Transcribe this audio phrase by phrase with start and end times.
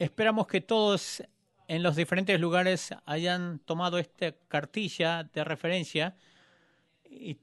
[0.00, 1.22] Esperamos que todos
[1.68, 6.16] en los diferentes lugares hayan tomado esta cartilla de referencia
[7.04, 7.36] y,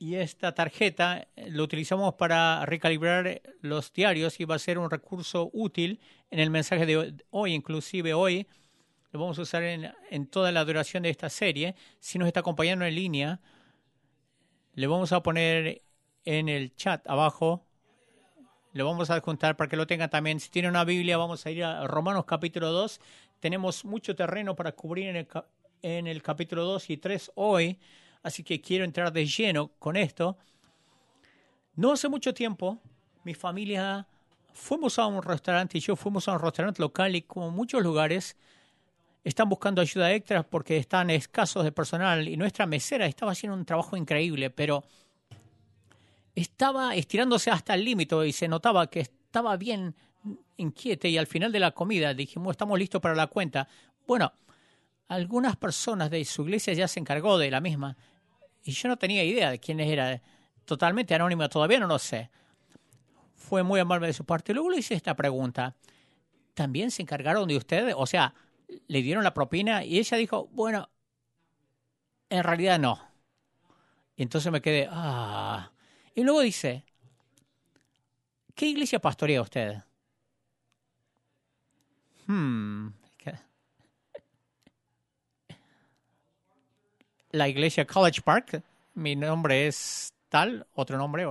[0.00, 6.00] esta tarjeta lo utilizamos para recalibrar los diarios y va a ser un recurso útil
[6.32, 8.48] en el mensaje de hoy, inclusive hoy
[9.12, 11.76] lo vamos a usar en, en toda la duración de esta serie.
[12.00, 13.40] Si nos está acompañando en línea,
[14.74, 15.84] le vamos a poner
[16.24, 17.68] en el chat abajo
[18.72, 20.40] lo vamos a adjuntar para que lo tengan también.
[20.40, 23.00] Si tiene una Biblia, vamos a ir a Romanos capítulo 2.
[23.40, 25.28] Tenemos mucho terreno para cubrir en el,
[25.82, 27.78] en el capítulo 2 y 3 hoy,
[28.22, 30.38] así que quiero entrar de lleno con esto.
[31.74, 32.78] No hace mucho tiempo,
[33.24, 34.06] mi familia
[34.54, 38.36] fuimos a un restaurante y yo fuimos a un restaurante local y como muchos lugares
[39.24, 43.64] están buscando ayuda extra porque están escasos de personal y nuestra mesera estaba haciendo un
[43.64, 44.84] trabajo increíble, pero
[46.34, 49.94] estaba estirándose hasta el límite y se notaba que estaba bien
[50.56, 53.68] inquieta y al final de la comida dijimos, estamos listos para la cuenta.
[54.06, 54.32] Bueno,
[55.08, 57.96] algunas personas de su iglesia ya se encargó de la misma
[58.64, 60.20] y yo no tenía idea de quién era.
[60.64, 62.30] Totalmente anónima, todavía no lo sé.
[63.34, 64.54] Fue muy amable de su parte.
[64.54, 65.74] Luego le hice esta pregunta.
[66.54, 67.94] ¿También se encargaron de ustedes?
[67.98, 68.34] O sea,
[68.86, 70.88] le dieron la propina y ella dijo, bueno,
[72.30, 73.00] en realidad no.
[74.16, 75.72] Y entonces me quedé, ah,
[76.14, 76.84] y luego dice,
[78.54, 79.82] ¿qué iglesia pastorea usted?
[82.26, 82.88] Hmm.
[87.30, 88.62] La iglesia College Park.
[88.94, 91.26] Mi nombre es tal, otro nombre.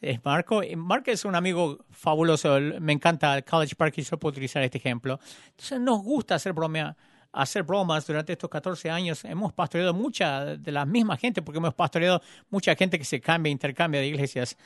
[0.00, 0.62] Es Marco.
[0.76, 2.58] Marco es un amigo fabuloso.
[2.80, 5.20] Me encanta College Park y yo puedo utilizar este ejemplo.
[5.50, 6.96] Entonces nos gusta hacer broma
[7.32, 9.24] hacer bromas durante estos 14 años.
[9.24, 13.50] Hemos pastoreado mucha de la misma gente, porque hemos pastoreado mucha gente que se cambia,
[13.50, 14.56] intercambia de iglesias.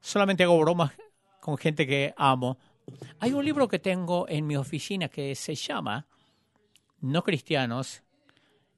[0.00, 0.92] Solamente hago bromas
[1.40, 2.58] con gente que amo.
[3.20, 6.06] Hay un libro que tengo en mi oficina que se llama
[7.00, 8.02] No Cristianos,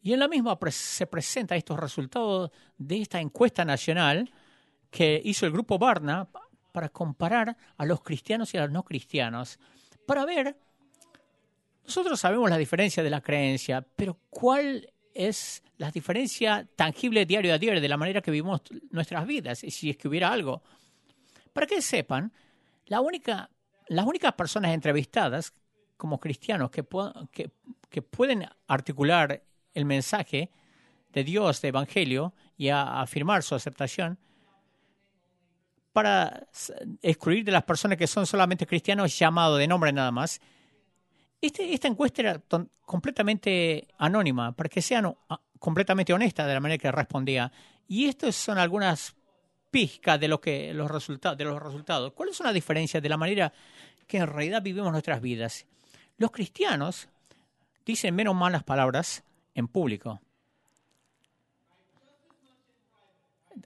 [0.03, 4.33] y en la misma se presenta estos resultados de esta encuesta nacional
[4.91, 6.29] que hizo el grupo Barna
[6.73, 9.59] para comparar a los cristianos y a los no cristianos,
[10.07, 10.57] para ver
[11.91, 17.59] nosotros sabemos la diferencia de la creencia, pero ¿cuál es la diferencia tangible diario a
[17.59, 18.63] diario de la manera que vivimos
[18.93, 19.65] nuestras vidas?
[19.65, 20.63] Y si es que hubiera algo.
[21.53, 22.33] Para que sepan,
[22.87, 23.51] la única,
[23.89, 25.53] las únicas personas entrevistadas
[25.97, 26.87] como cristianos que,
[27.91, 29.43] que, pueden articular
[29.75, 30.53] el mensaje
[31.13, 34.17] de Dios, de Evangelio, y afirmar su aceptación,
[35.93, 36.47] para
[37.03, 40.41] excluir de las personas que son solamente cristianos llamados de nombre nada más,
[41.41, 42.43] este, esta encuesta era
[42.85, 45.03] completamente anónima, para que sea
[45.59, 47.51] completamente honesta de la manera que respondía.
[47.89, 49.15] Y estas son algunas
[49.71, 52.13] pizcas de, los resultados, de los resultados.
[52.13, 53.53] ¿Cuál es una diferencia de la manera
[54.07, 55.67] que en realidad vivimos nuestras vidas?
[56.19, 57.09] Los cristianos
[57.87, 59.25] dicen menos malas palabras
[59.55, 60.21] en público,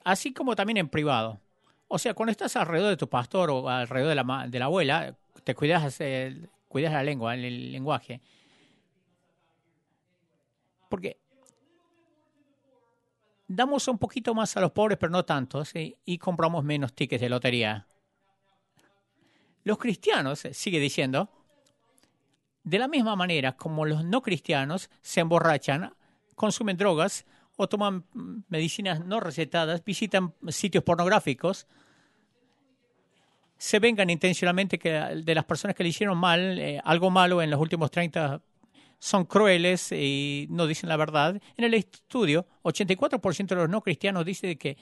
[0.03, 1.39] así como también en privado.
[1.87, 5.15] O sea, cuando estás alrededor de tu pastor o alrededor de la, de la abuela,
[5.43, 8.19] te cuidas eh, cuidar la lengua, el lenguaje.
[10.89, 11.21] Porque
[13.47, 17.29] damos un poquito más a los pobres, pero no tantos, y compramos menos tickets de
[17.29, 17.87] lotería.
[19.63, 21.29] Los cristianos, eh, sigue diciendo,
[22.65, 25.93] de la misma manera como los no cristianos se emborrachan,
[26.35, 27.25] consumen drogas
[27.55, 31.67] o toman mm, medicinas no recetadas, visitan sitios pornográficos,
[33.65, 37.49] se vengan intencionalmente que de las personas que le hicieron mal, eh, algo malo en
[37.49, 38.39] los últimos 30
[38.99, 41.41] son crueles y no dicen la verdad.
[41.57, 44.77] En el estudio, 84% de los no cristianos dicen que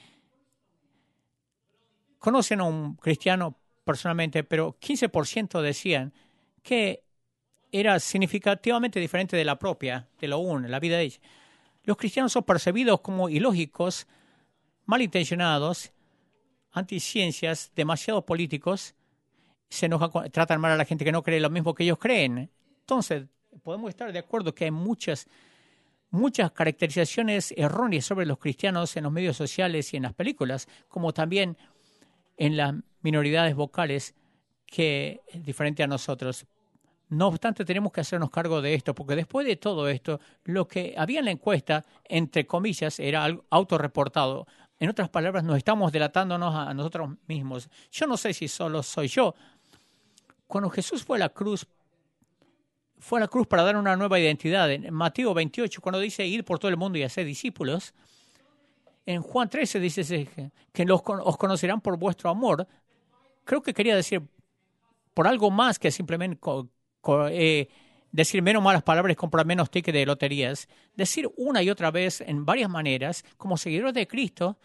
[2.20, 6.14] conocen a un cristiano personalmente, pero 15% decían
[6.62, 7.06] que
[7.72, 11.20] era significativamente diferente de la propia, de lo uno, la vida de ella.
[11.84, 14.08] Los cristianos son percibidos como ilógicos,
[14.84, 15.94] malintencionados
[16.74, 18.96] anticiencias, demasiado políticos,
[19.70, 22.52] se nos tratan mal a la gente que no cree lo mismo que ellos creen.
[22.82, 23.26] Entonces,
[23.64, 25.28] podemos estar de acuerdo que hay muchas,
[26.12, 31.14] muchas caracterizaciones erróneas sobre los cristianos en los medios sociales y en las películas, como
[31.14, 31.58] también
[32.38, 34.16] en las minoridades vocales
[34.66, 36.46] que es diferente a nosotros.
[37.10, 40.96] No obstante, tenemos que hacernos cargo de esto, porque después de todo esto, lo que
[40.98, 44.48] había en la encuesta, entre comillas, era algo autorreportado.
[44.84, 47.70] En otras palabras, nos estamos delatándonos a nosotros mismos.
[47.90, 49.34] Yo no sé si solo soy yo.
[50.46, 51.66] Cuando Jesús fue a la cruz,
[53.00, 54.70] fue a la cruz para dar una nueva identidad.
[54.70, 57.94] En Mateo 28, cuando dice ir por todo el mundo y hacer discípulos,
[59.06, 62.68] en Juan 13 dice que los, os conocerán por vuestro amor
[63.46, 64.22] creo que quería decir
[65.14, 66.42] por algo más que simplemente
[67.30, 67.70] eh,
[68.14, 70.70] decir menos malas palabras comprar menos tickets de loterías.
[70.96, 74.58] Decir una y otra vez en varias maneras, como seguidores de Cristo,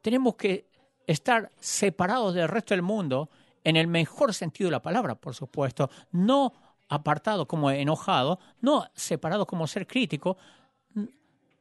[0.00, 0.66] tenemos que
[1.06, 3.30] estar separados del resto del mundo
[3.62, 6.52] en el mejor sentido de la palabra, por supuesto, no
[6.88, 10.36] apartado como enojado, no separado como ser crítico,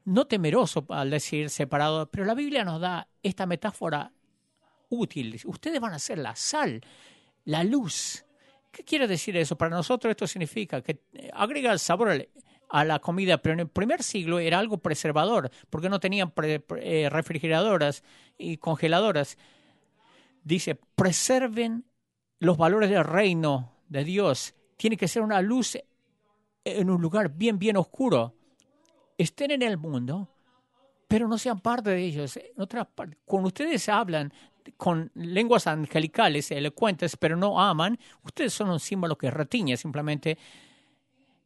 [0.06, 4.12] no temeroso al decir separado, pero la Biblia nos da esta metáfora
[4.90, 5.40] útil.
[5.46, 6.82] Ustedes van a ser la sal,
[7.46, 8.26] la luz.
[8.74, 9.56] ¿Qué quiere decir eso?
[9.56, 12.28] Para nosotros esto significa que eh, agrega el sabor
[12.70, 17.08] a la comida, pero en el primer siglo era algo preservador, porque no tenían eh,
[17.12, 18.04] refrigeradoras
[18.36, 19.38] y congeladoras.
[20.44, 21.86] Dice, preserven
[22.40, 24.56] los valores del reino de Dios.
[24.76, 25.78] Tiene que ser una luz
[26.66, 28.34] en un lugar bien, bien oscuro
[29.18, 30.28] estén en el mundo,
[31.08, 32.40] pero no sean parte de ellos.
[33.26, 34.34] cuando ustedes hablan
[34.78, 40.38] con lenguas angelicales, elocuentes, pero no aman, ustedes son un símbolo que retiñe simplemente.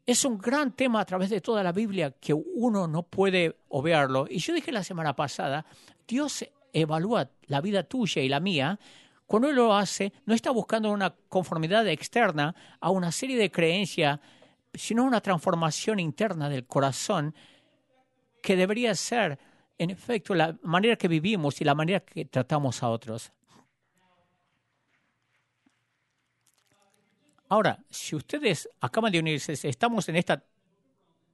[0.06, 4.28] Es un gran tema a través de toda la Biblia que uno no puede obviarlo.
[4.30, 5.66] Y yo dije la semana pasada,
[6.08, 8.80] Dios evalúa la vida tuya y la mía.
[9.26, 14.20] Cuando Él lo hace, no está buscando una conformidad externa a una serie de creencias,
[14.74, 17.36] sino una transformación interna del corazón
[18.42, 19.40] que debería ser,
[19.78, 23.32] en efecto, la manera que vivimos y la manera que tratamos a otros.
[27.50, 30.44] Ahora, si ustedes acaban de unirse, estamos en esta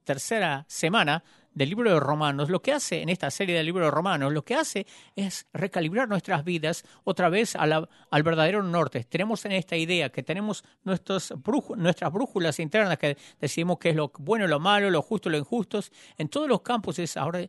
[0.04, 1.24] tercera semana
[1.54, 4.44] del libro de Romanos, lo que hace en esta serie del libro de Romanos, lo
[4.44, 4.86] que hace
[5.16, 9.04] es recalibrar nuestras vidas otra vez al verdadero norte.
[9.04, 11.32] Tenemos en esta idea que tenemos nuestros
[11.76, 15.80] nuestras brújulas internas que decidimos qué es lo bueno, lo malo, lo justo, lo injusto.
[16.18, 17.40] En todos los campos es ahora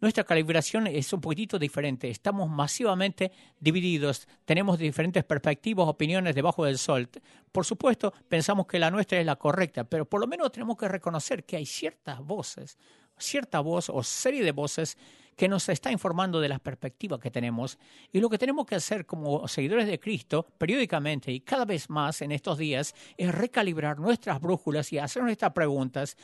[0.00, 2.08] nuestra calibración es un poquitito diferente.
[2.08, 7.08] Estamos masivamente divididos, tenemos diferentes perspectivas, opiniones debajo del sol.
[7.52, 10.88] Por supuesto, pensamos que la nuestra es la correcta, pero por lo menos tenemos que
[10.88, 12.78] reconocer que hay ciertas voces,
[13.18, 14.96] cierta voz o serie de voces
[15.36, 17.78] que nos está informando de las perspectivas que tenemos.
[18.12, 22.22] Y lo que tenemos que hacer como seguidores de Cristo, periódicamente y cada vez más
[22.22, 26.16] en estos días, es recalibrar nuestras brújulas y hacernos estas preguntas.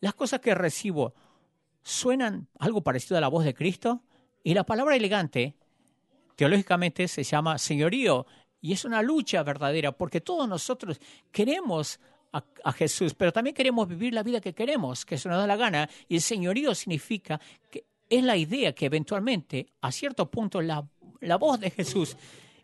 [0.00, 1.14] Las cosas que recibo
[1.82, 4.02] suenan algo parecido a la voz de Cristo.
[4.44, 5.54] Y la palabra elegante,
[6.36, 8.26] teológicamente, se llama señorío.
[8.60, 11.00] Y es una lucha verdadera, porque todos nosotros
[11.30, 12.00] queremos
[12.32, 15.56] a, Jesús, pero también queremos vivir la vida que queremos, que se nos da la
[15.56, 15.88] gana.
[16.08, 17.40] Y el señorío significa
[17.70, 20.86] que es la idea que eventualmente, a cierto punto, la,
[21.20, 22.16] la voz de Jesús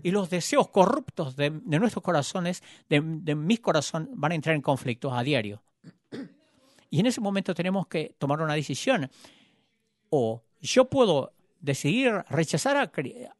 [0.03, 4.63] y los deseos corruptos de, nuestros corazones, de, de mis corazones, van a entrar en
[4.63, 5.63] conflictos a diario.
[6.91, 9.11] Y en ese momento tenemos que tomar una decisión.
[10.11, 12.91] O yo puedo decidir rechazar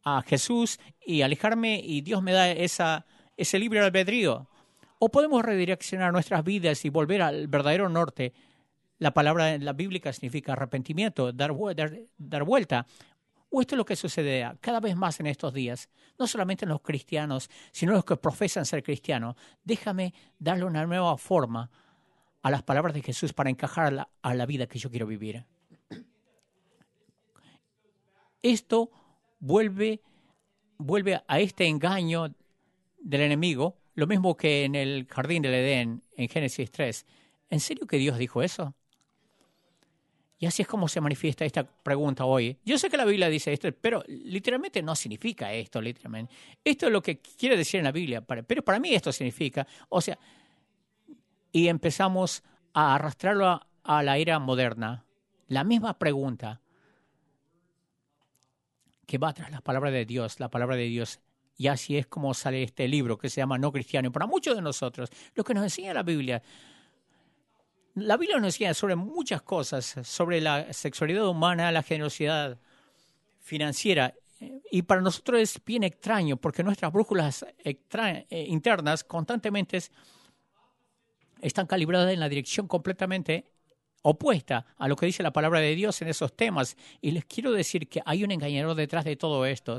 [0.05, 4.49] a, Jesús y alejarme y Dios me da ese libre albedrío.
[4.99, 8.33] O podemos redireccionar nuestras vidas y volver al verdadero norte.
[8.99, 11.55] La palabra en la bíblica significa arrepentimiento, dar,
[12.19, 12.85] dar vuelta.
[13.51, 16.71] O esto es lo que sucede cada vez más en estos días, no solamente en
[16.71, 19.37] los cristianos, sino en los que profesan ser cristianos.
[19.65, 21.71] Déjame darle una nueva forma
[22.49, 25.45] a las palabras de Jesús para encajar a la, vida que yo quiero vivir.
[28.43, 28.91] Esto
[29.39, 30.01] vuelve,
[30.79, 32.35] vuelve a este engaño
[33.01, 37.05] del enemigo, lo mismo que en el jardín del Edén, en Génesis 3.
[37.51, 38.75] ¿En serio que Dios dijo eso?
[40.39, 42.57] Y así es como se manifiesta esta pregunta hoy.
[42.65, 46.33] Yo sé que la Biblia dice esto, pero literalmente no significa esto, literalmente.
[46.65, 50.01] Esto es lo que quiere decir en la Biblia, pero para mí esto significa, o
[50.01, 50.19] sea,
[51.53, 55.05] y empezamos a arrastrarlo a, la era moderna.
[55.49, 56.61] La misma pregunta
[59.07, 61.21] que va tras la palabra de Dios, la palabra de Dios.
[61.57, 64.13] Y así es como sale este libro que se llama No Cristiano.
[64.13, 66.43] para muchos de nosotros, lo que nos enseña la Biblia,
[67.95, 72.59] la Biblia nos enseña sobre muchas cosas, sobre la sexualidad humana, la generosidad
[73.41, 74.15] financiera.
[74.71, 79.81] Y para nosotros es bien extraño porque nuestras brújulas eh, internas constantemente
[81.41, 83.45] están calibradas en la dirección completamente
[84.03, 86.77] opuesta a lo que dice la palabra de Dios en esos temas.
[87.01, 89.79] Y les quiero decir que hay un engañador detrás de todo esto.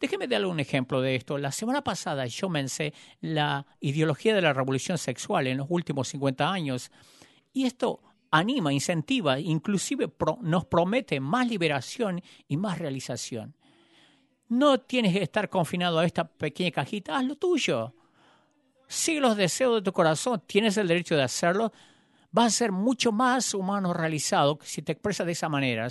[0.00, 1.38] Déjenme darle un ejemplo de esto.
[1.38, 6.50] La semana pasada yo mencé la ideología de la revolución sexual en los últimos 50
[6.50, 6.90] años.
[7.52, 10.10] Y esto anima, incentiva, inclusive
[10.42, 13.54] nos promete más liberación y más realización.
[14.48, 17.94] No tienes que estar confinado a esta pequeña cajita, haz lo tuyo
[18.90, 21.72] sigue los deseos de tu corazón, tienes el derecho de hacerlo,
[22.32, 25.86] vas a ser mucho más humano realizado si te expresas de esa manera.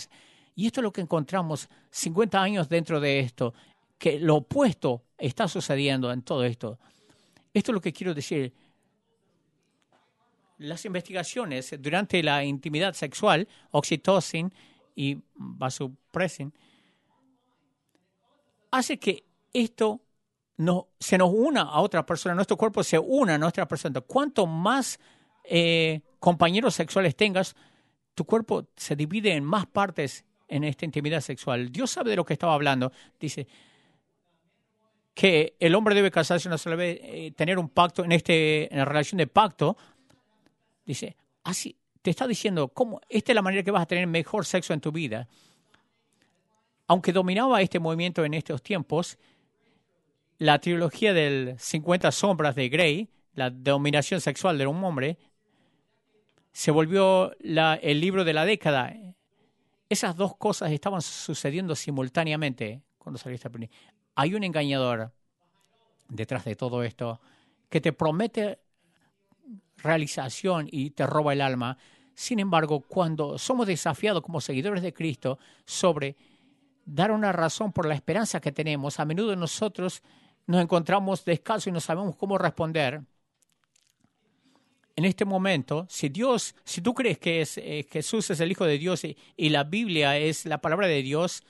[0.54, 3.54] Y esto es lo que encontramos 50 años dentro de esto.
[3.98, 6.80] que lo opuesto está sucediendo en todo esto.
[7.54, 8.54] Esto es lo que quiero decir.
[10.58, 14.54] Las investigaciones durante la intimidad sexual, oxitocin
[14.96, 16.54] y vasopressin,
[18.72, 20.00] hace que esto
[20.60, 24.02] no, se nos una a otra persona, nuestro cuerpo se una a nuestra persona.
[24.02, 25.00] Cuanto más
[25.46, 27.56] eh, compañeros sexuales tengas,
[28.14, 31.72] tu cuerpo se divide en más partes en esta intimidad sexual.
[31.72, 32.92] Dios sabe de lo que estaba hablando.
[33.18, 33.48] Dice
[35.14, 38.80] que el hombre debe casarse una sola vez, eh, tener un pacto en, este, en
[38.80, 39.78] la relación de pacto.
[40.86, 44.46] Dice, así te está diciendo, cómo, esta es la manera que vas a tener mejor
[44.46, 45.30] sexo en tu vida.
[46.88, 49.18] Aunque dominaba este movimiento en estos tiempos,
[50.40, 55.18] la trilogía del 50 sombras de Grey, la dominación sexual de un hombre,
[56.54, 58.94] se volvió el libro de la década.
[59.90, 63.78] Esas dos cosas estaban sucediendo simultáneamente cuando salió esta película.
[64.16, 65.12] Hay un engañador
[66.08, 67.20] detrás de todo esto
[67.70, 68.60] que te promete
[69.78, 71.78] realización y te roba el alma.
[72.16, 76.16] Sin embargo, cuando somos desafiados como seguidores de Cristo sobre
[76.86, 80.02] dar una razón por la esperanza que tenemos, a menudo nosotros
[80.50, 83.04] nos encontramos descalzos y no sabemos cómo responder.
[84.96, 88.66] En este momento, si Dios, si tú crees que es, eh, Jesús es el Hijo
[88.66, 91.44] de Dios y, la Biblia es la palabra de Dios,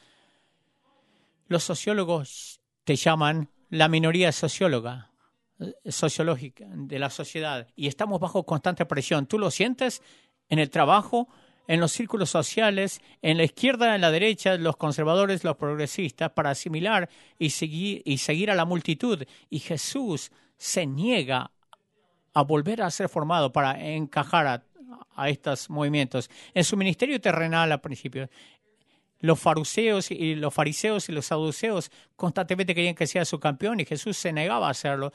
[1.48, 5.12] los sociólogos te llaman la minoría socióloga,
[5.60, 9.28] eh, sociológica de la sociedad y estamos bajo constante presión.
[9.28, 10.02] ¿Tú lo sientes
[10.50, 11.30] en el trabajo?
[11.70, 16.50] En los círculos sociales, en la izquierda, en la derecha, los conservadores, los progresistas, para
[16.50, 17.08] asimilar
[17.38, 19.24] y seguir, y seguir a la multitud.
[19.52, 21.52] Y Jesús se niega
[22.34, 24.64] a volver a ser formado para encajar a,
[25.16, 26.32] a estos movimientos.
[26.56, 28.28] En su ministerio terrenal al principio,
[29.20, 33.86] los fariseos y los fariseos y los saduceos constantemente querían que sea su campeón y
[33.86, 35.14] Jesús se negaba a hacerlo,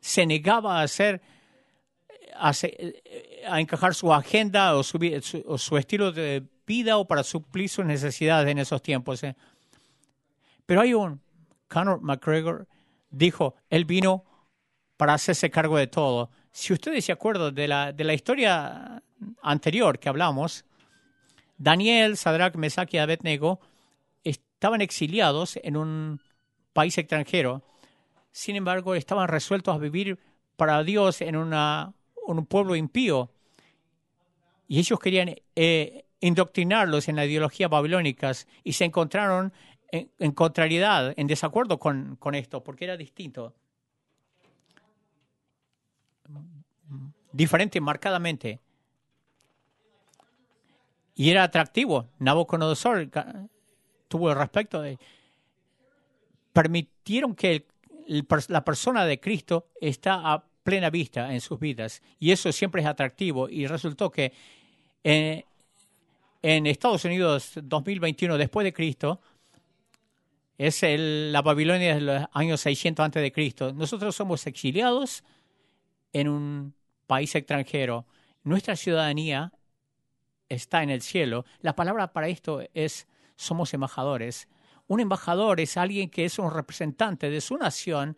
[0.00, 1.20] se negaba a ser
[2.34, 8.58] a, encajar su agenda o su, estilo de vida o para suplir sus necesidades en
[8.58, 9.22] esos tiempos.
[9.24, 9.36] ¿eh?
[10.66, 11.20] Pero hay un,
[11.68, 12.66] Conor McGregor
[13.10, 14.24] dijo, él vino
[14.96, 16.30] para hacerse cargo de todo.
[16.52, 19.02] Si ustedes se acuerdan de la, de la historia
[19.42, 20.64] anterior que hablamos,
[21.56, 23.60] Daniel, Sadrach, Mesach y Abednego
[24.24, 26.20] estaban exiliados en un
[26.72, 27.62] país extranjero.
[28.32, 30.18] Sin embargo, estaban resueltos a vivir
[30.56, 31.94] para Dios en una
[32.26, 33.30] un pueblo impío.
[34.68, 39.52] Y ellos querían eh, indoctrinarlos en la ideología babilónica y se encontraron
[39.92, 43.54] en, contrariedad, en desacuerdo con, con esto, porque era distinto.
[47.32, 48.60] Diferente marcadamente.
[51.14, 52.08] Y era atractivo.
[52.18, 53.10] Nabucodonosor
[54.08, 54.98] tuvo el respecto de.
[56.52, 57.66] Permitieron que
[58.48, 62.86] la persona de Cristo está a plena vista en sus vidas y eso siempre es
[62.86, 64.32] atractivo y resultó que
[65.02, 65.44] en,
[66.42, 69.20] en Estados Unidos 2021 después de Cristo
[70.56, 73.72] es la Babilonia de los años 600 antes de Cristo.
[73.72, 75.24] Nosotros somos exiliados
[76.12, 76.74] en un
[77.08, 78.06] país extranjero.
[78.44, 79.52] Nuestra ciudadanía
[80.48, 81.46] está en el cielo.
[81.62, 84.46] La palabra para esto es somos embajadores.
[84.86, 88.16] Un embajador es alguien que es un representante de su nación,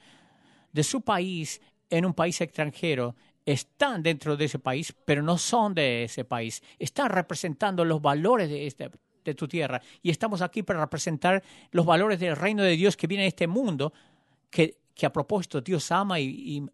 [0.71, 5.75] de su país en un país extranjero están dentro de ese país, pero no son
[5.75, 6.63] de ese país.
[6.79, 8.91] Están representando los valores de, este,
[9.23, 9.83] de tu tierra.
[10.03, 13.47] Y estamos aquí para representar los valores del reino de Dios que viene a este
[13.47, 13.93] mundo,
[14.51, 16.65] que, que a propósito Dios ama y,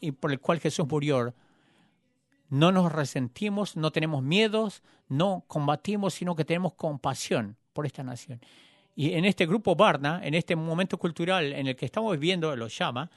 [0.00, 1.34] y, por el cual Jesús murió.
[2.48, 8.40] No nos resentimos, no tenemos miedos, no combatimos, sino que tenemos compasión por esta nación.
[8.94, 12.68] Y en este grupo Barna, en este momento cultural en el que estamos viviendo, lo
[12.68, 13.10] llama,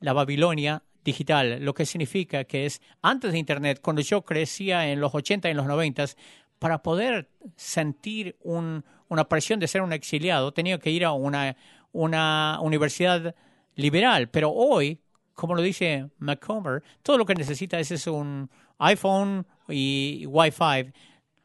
[0.00, 5.00] la Babilonia digital, lo que significa que es antes de Internet, cuando yo crecía en
[5.00, 6.04] los 80 y en los 90,
[6.58, 11.56] para poder sentir una presión de ser un exiliado, tenía que ir a una,
[12.60, 13.34] universidad
[13.74, 14.28] liberal.
[14.28, 15.00] Pero hoy,
[15.34, 20.92] como lo dice McComber, todo lo que necesita es, un iPhone y Wi-Fi.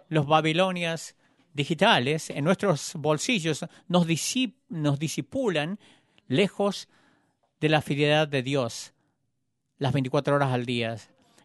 [0.10, 1.16] Los babilonias
[1.54, 4.06] digitales en nuestros bolsillos nos,
[4.68, 5.80] nos disipulan
[6.28, 6.90] lejos
[7.60, 8.94] de la fidelidad de Dios
[9.78, 10.96] las 24 horas al día.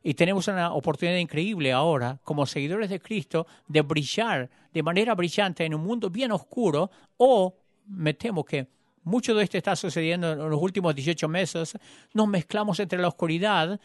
[0.02, 5.64] Y tenemos una oportunidad increíble ahora, como seguidores de Cristo, de brillar de manera brillante
[5.64, 7.55] en un mundo bien oscuro, o
[7.87, 8.69] me temo que
[9.02, 11.76] mucho de esto está sucediendo en los últimos 18 meses,
[12.14, 13.81] nos mezclamos entre la oscuridad,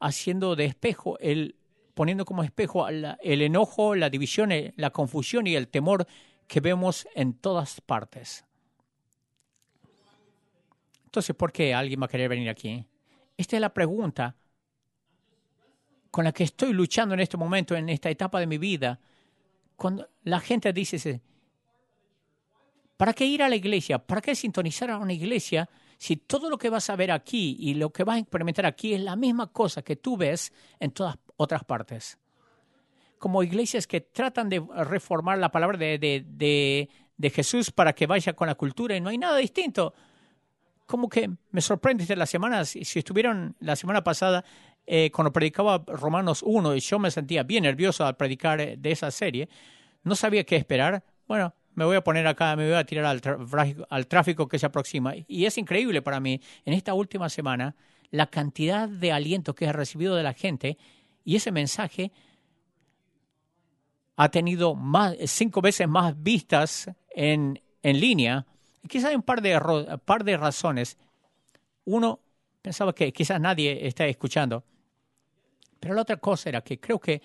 [0.00, 1.56] haciendo de espejo, el,
[1.94, 6.06] poniendo como espejo el enojo, la división, la confusión y el temor
[6.46, 8.47] que vemos en todas partes.
[11.08, 12.84] Entonces, ¿por qué alguien va a querer venir aquí?
[13.34, 14.36] Esta es la pregunta
[16.10, 19.00] con la que estoy luchando en este momento, en esta etapa de mi vida.
[19.74, 21.22] Cuando la gente dice,
[22.98, 23.98] ¿para qué ir a la iglesia?
[23.98, 27.72] ¿Para qué sintonizar a una iglesia si todo lo que vas a ver aquí y
[27.72, 31.16] lo que vas a experimentar aquí es la misma cosa que tú ves en todas
[31.38, 32.18] otras partes?
[33.18, 38.34] Como iglesias que tratan de reformar la palabra de, de, de Jesús para que vaya
[38.34, 39.94] con la cultura y no hay nada distinto
[40.88, 44.42] como que me sorprende de las semanas, si estuvieron la semana pasada
[44.86, 48.90] eh, cuando predicaba Romanos 1 y yo me sentía bien nervioso al predicar eh, de
[48.90, 49.50] esa serie,
[50.02, 51.04] no sabía qué esperar.
[51.26, 53.20] Bueno, me voy a poner acá, me voy a tirar al,
[53.90, 55.12] al tráfico que se aproxima.
[55.26, 57.76] Y es increíble para mí, en esta última semana,
[58.10, 60.78] la cantidad de aliento que he recibido de la gente
[61.22, 62.12] y ese mensaje
[64.16, 68.46] ha tenido más, cinco veces más vistas en, en línea
[68.86, 70.98] Quizás hay un par de, par de razones.
[71.84, 72.20] Uno,
[72.62, 74.64] pensaba que quizás nadie está escuchando.
[75.80, 77.22] Pero la otra cosa era que creo que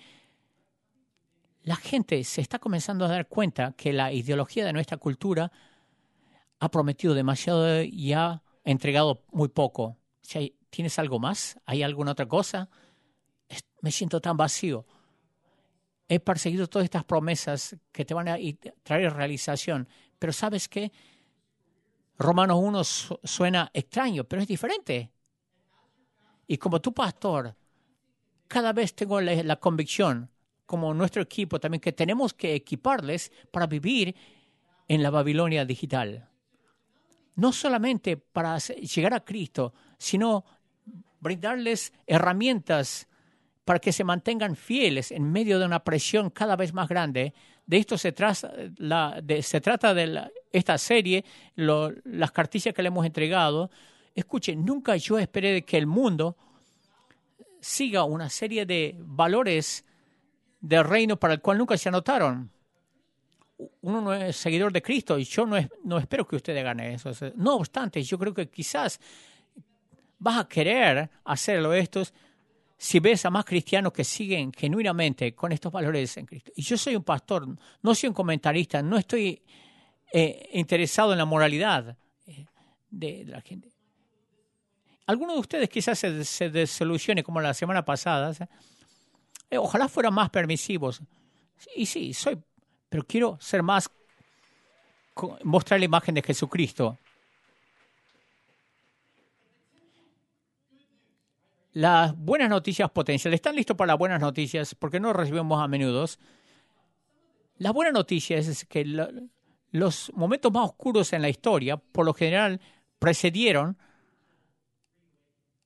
[1.62, 5.50] la gente se está comenzando a dar cuenta que la ideología de nuestra cultura
[6.60, 9.98] ha prometido demasiado y ha entregado muy poco.
[10.20, 11.56] Si ¿Tienes algo más?
[11.66, 12.68] ¿Hay alguna otra cosa?
[13.80, 14.84] Me siento tan vacío.
[16.08, 18.36] He perseguido todas estas promesas que te van a
[18.82, 20.90] traer realización, pero ¿sabes qué?
[22.18, 22.84] Romanos 1
[23.24, 25.10] suena extraño, pero es diferente.
[26.46, 27.54] Y como tu pastor,
[28.46, 30.30] cada vez tengo la, convicción,
[30.66, 34.14] como nuestro equipo también, que tenemos que equiparles para vivir
[34.86, 36.28] en la Babilonia digital.
[37.36, 40.44] No solamente para llegar a Cristo, sino
[41.20, 43.08] brindarles herramientas
[43.64, 47.32] para que se mantengan fieles en medio de una presión cada vez más grande.
[47.66, 48.52] De esto se, trata,
[49.22, 51.24] de, se trata de esta serie,
[51.56, 53.70] las cartillas que le hemos entregado.
[54.14, 56.36] Escuchen, nunca yo esperé que el mundo
[57.60, 59.84] siga una serie de valores
[60.60, 62.50] del reino para el cual nunca se anotaron.
[63.82, 67.10] Uno no es seguidor de Cristo y yo no, no espero que ustedes gane eso.
[67.34, 69.00] No obstante, yo creo que quizás
[70.18, 72.14] vas a querer hacerlo estos
[72.76, 76.52] si ves a más cristianos que siguen genuinamente con estos valores en Cristo.
[76.54, 77.48] Y yo soy un pastor,
[77.82, 79.42] no soy un comentarista, no estoy
[80.16, 81.96] eh, interesado en la moralidad
[82.28, 82.46] eh,
[82.88, 83.72] de, la gente.
[85.06, 88.32] Algunos de ustedes quizás se, se desilusione como la semana pasada.
[89.50, 91.02] Eh, ojalá fueran más permisivos.
[91.74, 92.40] Y sí, soy,
[92.88, 93.90] pero quiero ser más,
[95.42, 96.96] mostrar la imagen de Jesucristo.
[101.72, 103.38] las buenas noticias potenciales.
[103.38, 104.76] ¿Están listos para las buenas noticias?
[104.76, 106.06] Porque no recibimos a menudo.
[107.58, 108.84] La buena noticia es que
[109.74, 112.60] los momentos más oscuros en la historia, por lo general,
[113.00, 113.76] precedieron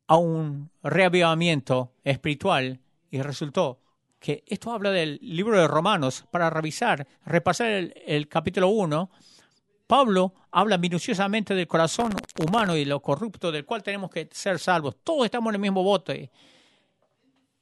[0.06, 3.80] a un reavivamiento espiritual y resultó
[4.18, 9.10] que esto habla del libro de Romanos para revisar, repasar el, capítulo 1
[9.86, 14.96] Pablo habla minuciosamente del corazón humano y lo corrupto del cual tenemos que ser salvos.
[15.04, 16.30] Todos estamos en el mismo bote.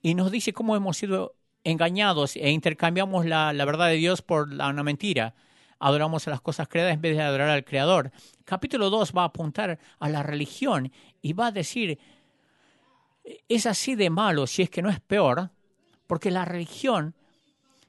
[0.01, 4.69] Y nos dice cómo hemos sido engañados e intercambiamos la, verdad de Dios por la,
[4.69, 5.35] una mentira.
[5.79, 8.11] Adoramos a las cosas creadas en vez de adorar al Creador.
[8.45, 11.99] Capítulo 2 va a apuntar a la religión y va a decir,
[13.49, 15.51] es así de malo, si es que no es peor,
[16.07, 17.15] porque la religión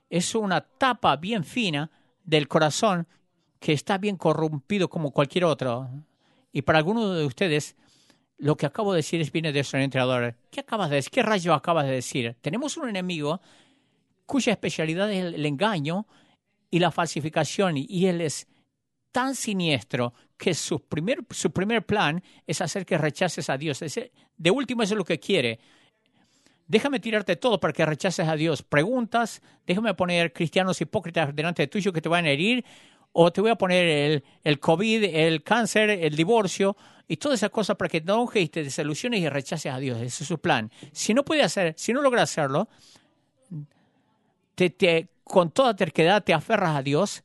[0.10, 1.92] es una tapa bien fina
[2.24, 3.08] del corazón
[3.60, 5.90] que está bien corrompido como cualquier otro.
[6.52, 7.76] Y para algunos de ustedes,
[8.38, 10.36] lo que acabo de decir es viene de su entrenador.
[10.52, 11.12] ¿Qué acabas de decir?
[11.12, 12.36] ¿Qué rayo acabas de decir?
[12.42, 13.42] Tenemos un enemigo
[14.26, 16.06] cuya especialidad es el engaño
[16.70, 18.48] y la falsificación, y él es
[19.12, 23.84] tan siniestro que su primer, su primer plan es hacer que rechaces a Dios.
[24.38, 25.60] De último, eso es lo que quiere.
[26.68, 28.62] Déjame tirarte todo para que rechaces a Dios.
[28.62, 32.64] Preguntas, déjame poner cristianos hipócritas delante de tuyo que te van a herir,
[33.14, 36.78] o te voy a poner el, el COVID, el cáncer, el divorcio
[37.08, 39.98] y todas esas cosas para que no enojes y te y rechaces a Dios.
[39.98, 40.72] Ese es su plan.
[40.92, 42.68] Si no puede hacer, si no logra hacerlo,
[44.54, 47.24] te, te, con toda terquedad te aferras a Dios,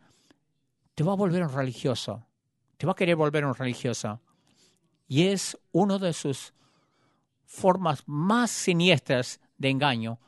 [0.94, 2.26] te va a volver un religioso.
[2.76, 4.20] Te va a querer volver un religioso.
[5.08, 6.52] Y es una de sus
[7.44, 10.18] formas más siniestras de engaño.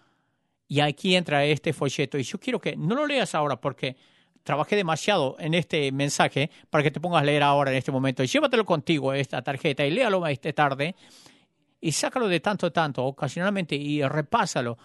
[0.69, 2.19] Y aquí entra este folleto.
[2.19, 3.97] Y yo quiero que no lo leas ahora porque
[4.43, 8.23] trabajé demasiado en este mensaje para que te pongas a leer ahora en este momento.
[8.23, 10.95] Llévatelo contigo, esta tarjeta, y léalo esta tarde.
[11.81, 14.79] Y sácalo de tanto a tanto, ocasionalmente, y repásalo.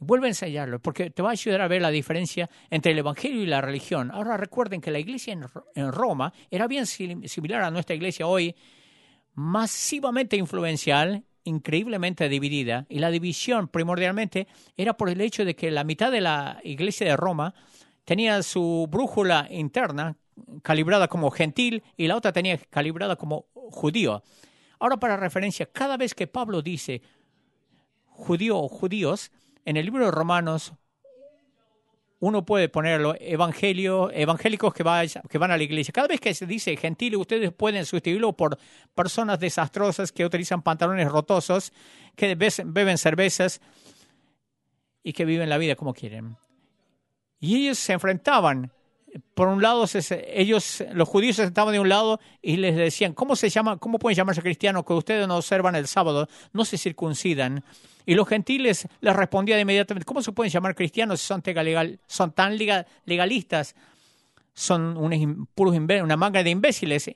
[0.00, 3.42] Vuelve a ensayarlo, porque te va a ayudar a ver la diferencia entre el Evangelio
[3.42, 4.10] y la religión.
[4.12, 5.36] Ahora recuerden que la iglesia
[5.74, 8.54] en Roma era bien similar a nuestra iglesia hoy,
[9.34, 12.86] masivamente influencial, increíblemente dividida.
[12.88, 17.08] Y la división primordialmente era por el hecho de que la mitad de la iglesia
[17.08, 17.54] de Roma
[18.04, 20.16] tenía su brújula interna
[20.62, 24.22] calibrada como gentil y la otra tenía calibrada como judío.
[24.78, 27.02] Ahora para referencia, cada vez que Pablo dice
[28.06, 29.30] judío o judíos,
[29.68, 30.72] en el libro de Romanos
[32.20, 34.82] uno puede ponerlo evangelio, evangélicos que,
[35.28, 35.92] que van a la iglesia.
[35.92, 38.58] Cada vez que se dice gentil, ustedes pueden sustituirlo por
[38.94, 41.74] personas desastrosas que utilizan pantalones rotosos,
[42.16, 43.60] que beben cervezas
[45.02, 46.38] y que viven la vida como quieren.
[47.38, 48.72] Y ellos se enfrentaban
[49.34, 49.84] por un lado,
[50.26, 53.98] ellos, los judíos se sentaban de un lado y les decían, ¿cómo se llama, cómo
[53.98, 57.64] pueden llamarse cristianos que ustedes no observan el sábado, no se circuncidan?
[58.04, 61.42] Y los gentiles les respondían inmediatamente, ¿cómo se pueden llamar cristianos si son,
[62.06, 62.58] son tan
[63.04, 63.74] legalistas?
[64.54, 67.10] Son unos puros una manga de imbéciles.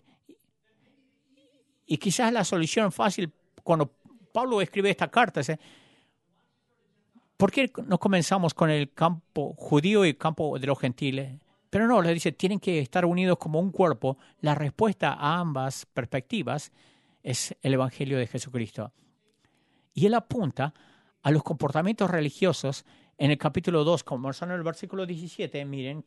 [1.87, 3.91] Y quizás la solución fácil, cuando
[4.33, 5.53] Pablo escribe esta carta, es,
[7.37, 11.41] ¿por qué no comenzamos con el campo judío y el campo de los gentiles?
[11.73, 14.19] Pero no, le dice, tienen que estar unidos como un cuerpo.
[14.43, 16.71] La respuesta a ambas perspectivas
[17.23, 18.93] es el Evangelio de Jesucristo.
[19.95, 20.75] Y él apunta
[21.23, 22.85] a los comportamientos religiosos
[23.17, 26.05] en el capítulo 2, como en el versículo 17, miren,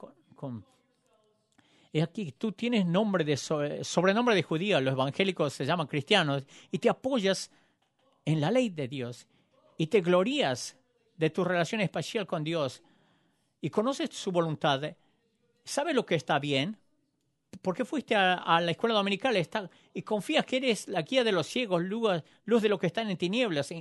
[1.91, 6.78] es aquí, tú tienes nombre de sobrenombre de judío, los evangélicos se llaman cristianos, y
[6.78, 7.49] te apoyas
[8.23, 9.28] en la ley de Dios,
[9.80, 10.78] y te glorías
[11.17, 12.84] de tu relación espacial con Dios,
[13.62, 14.95] y conoces su voluntad,
[15.65, 16.78] sabe lo que está bien,
[17.62, 21.47] porque fuiste a, la escuela dominical está, y confías que eres la guía de los
[21.47, 23.73] ciegos, luz, luz de los que están en tinieblas.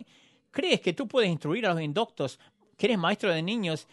[0.50, 2.38] Crees que tú puedes instruir a los indoctos,
[2.76, 3.86] que eres maestro de niños,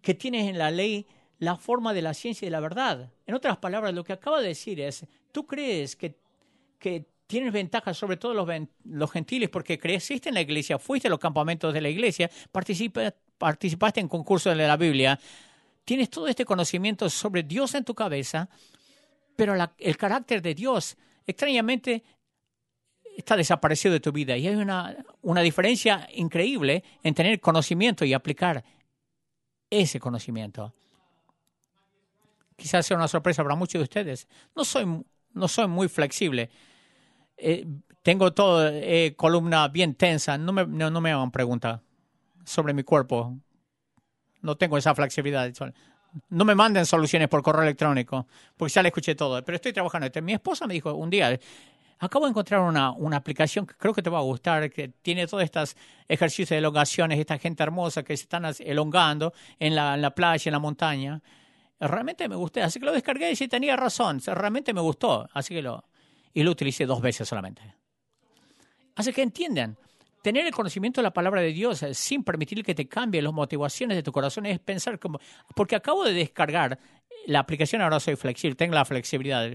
[0.00, 1.06] que tienes en la ley
[1.38, 3.10] la forma de la ciencia y de la verdad.
[3.26, 6.16] En otras palabras, lo que acaba de decir es, tú crees que,
[7.26, 8.46] tienes ventajas sobre todos los,
[8.84, 14.00] los gentiles porque creciste en la iglesia, fuiste a los campamentos de la iglesia, participaste
[14.00, 15.18] en concursos de la Biblia,
[15.84, 18.48] tienes todo este conocimiento sobre Dios en tu cabeza,
[19.36, 22.02] pero el carácter de Dios extrañamente
[23.16, 24.36] está desaparecido de tu vida.
[24.36, 28.64] Y hay una, una diferencia increíble en tener conocimiento y aplicar
[29.70, 30.74] ese conocimiento.
[32.56, 34.28] Quizás sea una sorpresa para muchos de ustedes.
[34.54, 36.50] No soy, no soy muy flexible.
[37.36, 37.66] Eh,
[38.02, 40.38] tengo toda eh, columna bien tensa.
[40.38, 41.80] No me, no, no me hagan preguntas
[42.44, 43.36] sobre mi cuerpo
[44.44, 45.50] no tengo esa flexibilidad.
[46.28, 48.26] No me manden soluciones por correo electrónico,
[48.56, 50.08] porque ya le escuché todo, pero estoy trabajando.
[50.22, 51.36] Mi esposa me dijo un día,
[51.98, 55.26] acabo de encontrar una, una aplicación que creo que te va a gustar, que tiene
[55.26, 55.76] todos estos
[56.06, 60.52] ejercicios de elongaciones, esta gente hermosa que se están elongando en la, la playa, en
[60.52, 61.20] la montaña.
[61.80, 65.54] Realmente me gustó, así que lo descargué y sí tenía razón, realmente me gustó, así
[65.54, 65.84] que lo,
[66.32, 67.74] y lo utilicé dos veces solamente.
[68.94, 69.76] Así que entiendan,
[70.24, 73.34] tener el conocimiento de la palabra de Dios eh, sin permitir que te cambie las
[73.34, 75.20] motivaciones de tu corazón es pensar como,
[75.54, 76.78] porque acabo de descargar
[77.26, 79.46] la aplicación, ahora soy flexible, tengo la flexibilidad.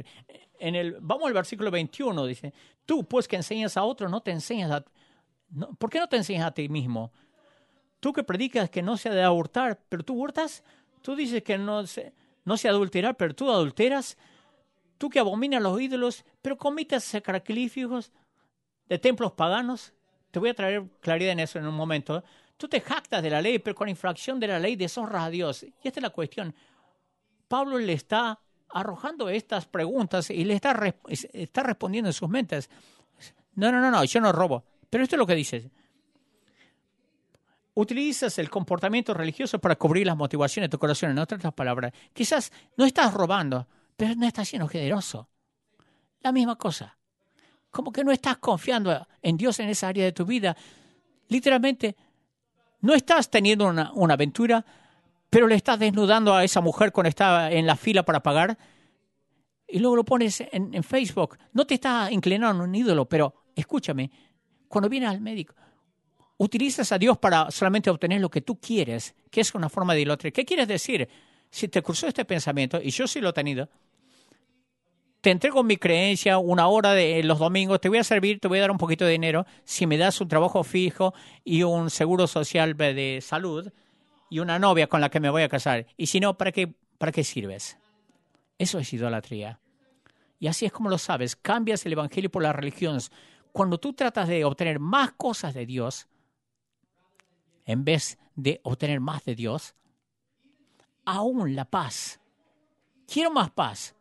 [0.59, 2.53] En el, vamos al versículo 21, dice,
[2.85, 4.85] tú pues que enseñas a otro, no te enseñas a...
[5.79, 7.11] ¿Por qué no te enseñas a ti mismo?
[7.99, 10.63] Tú que predicas que no se ha de hurtar, pero tú hurtas.
[11.01, 12.13] Tú dices que no se,
[12.45, 14.19] no se adulterar, pero tú adulteras.
[14.99, 18.11] Tú que abominas los ídolos, pero comites sacrificios
[18.87, 19.93] de templos paganos
[20.31, 22.23] te voy a traer claridad en eso en un momento.
[22.57, 25.63] Tú te jactas de la ley, pero con infracción de la ley deshonras a Dios.
[25.63, 26.53] Y esta es la cuestión.
[27.47, 28.39] Pablo le está
[28.69, 30.77] arrojando estas preguntas y le está,
[31.33, 32.69] está respondiendo en sus mentes.
[33.55, 34.63] No, no, no, no, yo no robo.
[34.89, 35.71] Pero esto es lo que dice.
[37.73, 41.11] Utilizas el comportamiento religioso para cubrir las motivaciones de tu corazón.
[41.11, 45.29] En otras palabras, quizás no estás robando, pero no estás siendo generoso.
[46.21, 46.98] La misma cosa
[47.71, 50.55] como que no estás confiando en Dios en esa área de tu vida.
[51.27, 51.95] Literalmente,
[52.81, 54.65] no estás teniendo una, aventura,
[55.29, 58.57] pero le estás desnudando a esa mujer cuando está en la fila para pagar
[59.67, 61.37] y luego lo pones en, en Facebook.
[61.53, 64.09] No te estás inclinando a un ídolo, pero escúchame,
[64.67, 65.53] cuando vienes al médico,
[66.37, 70.01] utilizas a Dios para solamente obtener lo que tú quieres, que es una forma de
[70.01, 70.31] idolatría.
[70.31, 71.07] ¿Qué quieres decir?
[71.51, 73.69] Si te cruzó este pensamiento, y yo sí lo he tenido,
[75.21, 78.59] te entrego mi creencia una hora de los domingos, te voy a servir, te voy
[78.59, 82.27] a dar un poquito de dinero si me das un trabajo fijo y un seguro
[82.27, 83.71] social de salud
[84.29, 85.87] y una novia con la que me voy a casar.
[85.97, 87.77] Y si no, ¿para qué, para qué sirves?
[88.57, 89.59] Eso es idolatría.
[90.39, 93.11] Y así es como lo sabes, cambias el Evangelio por las religiones.
[93.51, 96.07] Cuando tú tratas de obtener más cosas de Dios,
[97.65, 99.75] en vez de obtener más de Dios,
[101.03, 102.21] aún la paz.
[103.05, 103.95] Quiero más paz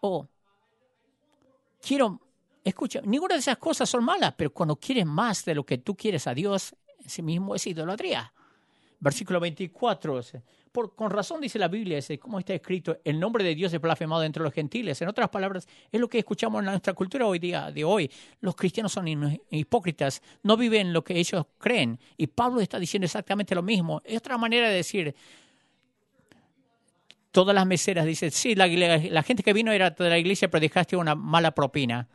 [0.00, 0.28] o
[1.80, 2.20] quiero
[2.68, 5.96] Escucha, ninguna de esas cosas son malas, pero cuando quieres más de lo que tú
[5.96, 8.30] quieres a Dios, sí mismo es idolatría.
[9.00, 10.20] Versículo 24.
[10.70, 14.22] Por, con razón dice la Biblia, como está escrito, el nombre de Dios es blasfemado
[14.22, 15.00] entre los gentiles.
[15.00, 18.10] En otras palabras, es lo que escuchamos en nuestra cultura hoy día, de hoy.
[18.40, 19.08] Los cristianos son
[19.50, 21.98] hipócritas, no viven lo que ellos creen.
[22.18, 24.02] Y Pablo está diciendo exactamente lo mismo.
[24.04, 25.14] Es otra manera de decir,
[27.38, 30.96] todas las meseras dicen, sí, la, gente que vino era de la iglesia, pero dejaste
[30.96, 32.08] una mala propina.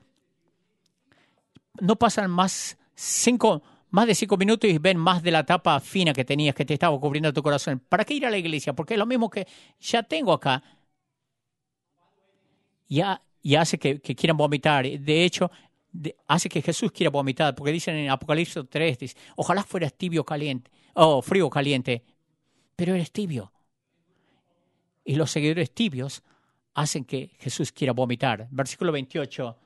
[1.79, 6.11] No pasan más cinco, más de cinco minutos y ven más de la tapa fina
[6.11, 7.81] que tenías, que te estaba cubriendo tu corazón.
[7.87, 8.73] ¿Para qué ir a la iglesia?
[8.73, 9.47] Porque es lo mismo que
[9.79, 10.61] ya tengo acá.
[12.89, 14.83] Ya, y hace que, quieran vomitar.
[14.83, 15.49] De hecho,
[16.27, 20.69] hace que Jesús quiera vomitar, porque dicen en Apocalipsis 3, dice, ojalá fueras tibio caliente,
[20.95, 22.03] o oh, frío caliente,
[22.75, 23.52] pero eres tibio.
[25.03, 26.23] Y los seguidores tibios
[26.73, 28.47] hacen que Jesús quiera vomitar.
[28.51, 29.57] Versículo 28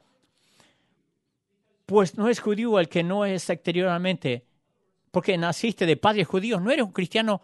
[1.87, 4.45] pues no es judío el que no es exteriormente,
[5.09, 7.41] porque naciste de padres judíos, no eres un cristiano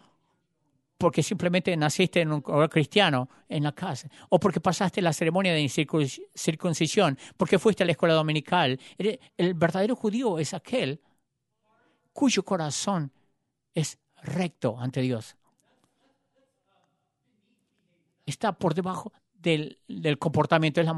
[0.98, 5.54] porque simplemente naciste en un hogar cristiano en la casa, o porque pasaste la ceremonia
[5.54, 8.78] de circuncisión, porque fuiste a la escuela dominical.
[8.98, 11.00] El verdadero judío es aquel
[12.12, 13.10] cuyo corazón
[13.72, 15.36] es recto ante Dios.
[18.26, 20.94] Está por debajo del, del comportamiento, es la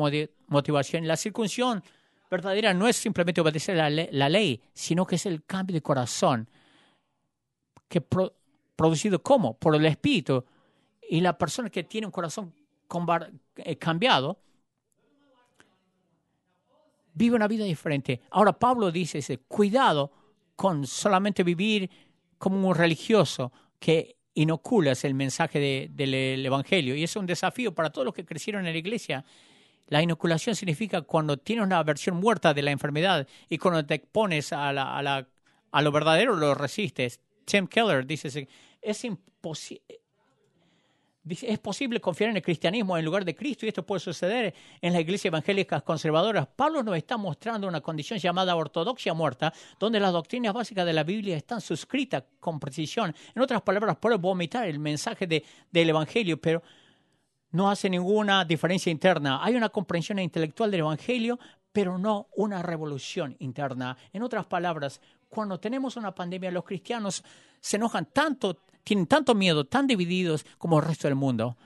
[0.46, 1.06] motivación.
[1.06, 1.82] La circuncisión
[2.30, 6.48] verdadera no es simplemente obedecer la, la ley, sino que es el cambio de corazón,
[7.88, 8.00] que
[8.76, 9.56] producido ¿cómo?
[9.56, 10.44] Por el Espíritu.
[11.08, 12.52] Y la persona que tiene un corazón
[13.56, 14.40] eh, cambiado
[17.14, 18.20] vive una vida diferente.
[18.30, 20.12] Ahora Pablo dice, cuidado
[20.54, 21.90] con solamente vivir
[22.38, 26.94] como un religioso que inoculas el mensaje del Evangelio.
[26.94, 29.24] Y es un desafío para todos los que crecieron en la iglesia
[29.88, 34.52] la inoculación significa cuando tienes una versión muerta de la enfermedad y cuando te expones
[34.52, 35.28] a, la, a, la,
[35.70, 37.20] a lo verdadero lo resistes.
[37.44, 38.48] Tim Keller dice,
[38.82, 40.00] es imposible.
[41.28, 44.92] Es posible confiar en el cristianismo en lugar de Cristo y esto puede suceder en
[44.92, 46.46] las iglesias evangélicas conservadoras.
[46.46, 51.02] Pablo nos está mostrando una condición llamada ortodoxia muerta, donde las doctrinas básicas de la
[51.02, 53.12] Biblia están suscritas con precisión.
[53.34, 56.62] En otras palabras, puede vomitar el mensaje de, del Evangelio, pero
[57.50, 59.42] no hace ninguna diferencia interna.
[59.42, 61.40] Hay una comprensión intelectual del Evangelio,
[61.72, 63.96] pero no una revolución interna.
[64.12, 67.24] En otras palabras, cuando tenemos una pandemia, los cristianos
[67.60, 71.56] se enojan tanto, tienen tanto miedo, tan divididos como el resto del mundo.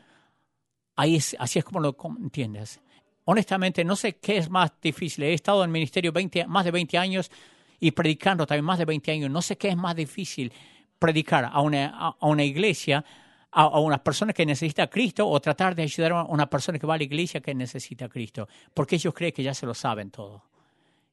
[0.97, 2.81] Ahí es, así es como lo entiendes.
[3.27, 5.25] Honestamente, no sé qué es más difícil.
[5.25, 7.31] He estado en el ministerio 20, más de 20 años
[7.79, 9.31] y predicando también más de 20 años.
[9.31, 10.51] No sé qué es más difícil
[10.99, 13.05] predicar a una, a una iglesia
[13.53, 16.87] a, una persona que necesita a Cristo o tratar de ayudar a una persona que
[16.87, 19.75] va a la iglesia que necesita a Cristo, porque ellos creen que ya se lo
[19.75, 20.45] saben todo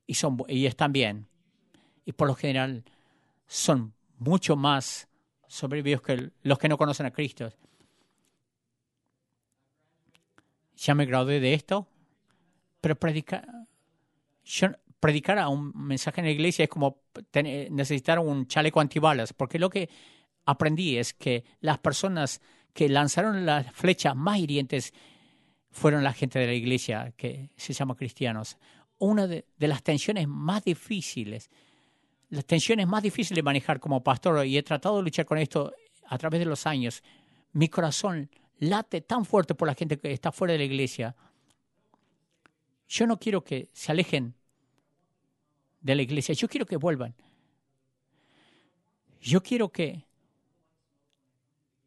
[0.06, 1.28] y, son, y están bien.
[2.06, 2.84] Y por lo general
[3.48, 5.08] son mucho más
[5.48, 7.52] sobrevividos que los que no conocen a Cristo.
[10.76, 11.88] Ya me gradué de esto,
[12.82, 13.48] pero predicar,
[15.00, 17.02] predicar a un mensaje en la iglesia es como
[17.34, 19.90] necesitar un chaleco antibalas, porque lo que
[20.46, 22.42] aprendí es que las personas
[22.74, 24.94] que lanzaron las flechas más hirientes
[25.72, 28.58] fueron la gente de la iglesia que se llama cristianos.
[29.00, 31.52] Una de, las tensiones más difíciles,
[32.30, 35.74] las tensiones más difíciles de manejar como pastor, y he tratado de luchar con esto
[36.06, 37.04] a través de los años,
[37.54, 41.16] mi corazón late tan fuerte por la gente que está fuera de la iglesia.
[42.88, 44.36] Yo no quiero que se alejen
[45.82, 47.16] de la iglesia, yo quiero que vuelvan.
[49.22, 50.06] Yo quiero que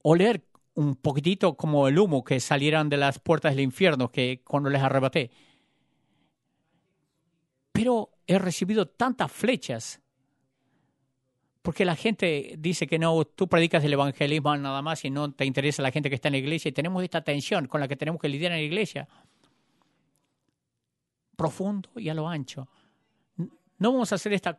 [0.02, 4.70] oler un poquitito como el humo que salieran de las puertas del infierno que cuando
[4.70, 5.30] les arrebaté.
[7.72, 10.00] Pero he recibido tantas flechas
[11.62, 15.44] porque la gente dice que no, tú predicas el evangelismo nada más y no te
[15.44, 17.96] interesa la gente que está en la iglesia y tenemos esta tensión con la que
[17.96, 19.08] tenemos que lidiar en la iglesia.
[21.36, 22.68] Profundo y a lo ancho.
[23.36, 24.58] No vamos a hacer esta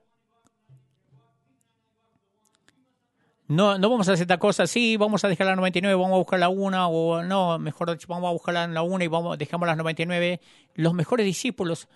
[3.52, 6.20] no, no vamos a hacer esta cosa, sí, vamos a dejar la 99, vamos a
[6.20, 9.76] buscar la 1, o no, mejor vamos a buscar la 1 y vamos, dejamos las
[9.76, 10.40] 99.
[10.76, 11.90] Los mejores discípulos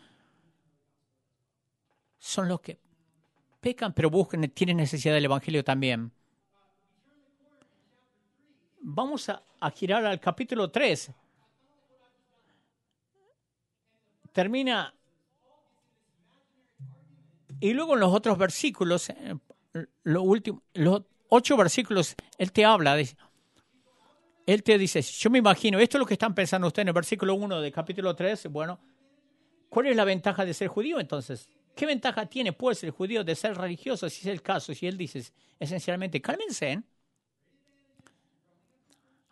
[2.17, 2.77] son los que
[3.65, 6.11] pecan, pero buscan, tienen necesidad del Evangelio también.
[8.79, 11.09] Vamos a, girar al capítulo 3.
[14.31, 14.93] Termina.
[17.59, 19.35] Y luego en los otros versículos, eh,
[20.03, 22.95] lo último, lo, ocho versículos, Él te habla,
[24.45, 26.93] Él te dice, yo me imagino, esto es lo que están pensando ustedes en el
[26.93, 28.79] versículo 1 de capítulo 3, bueno,
[29.69, 31.49] ¿Cuál es la ventaja de ser judío entonces?
[31.75, 34.73] ¿Qué ventaja tiene pues el judío de ser religioso si es el caso?
[34.73, 35.23] Si él dice
[35.59, 36.81] esencialmente, cálmense.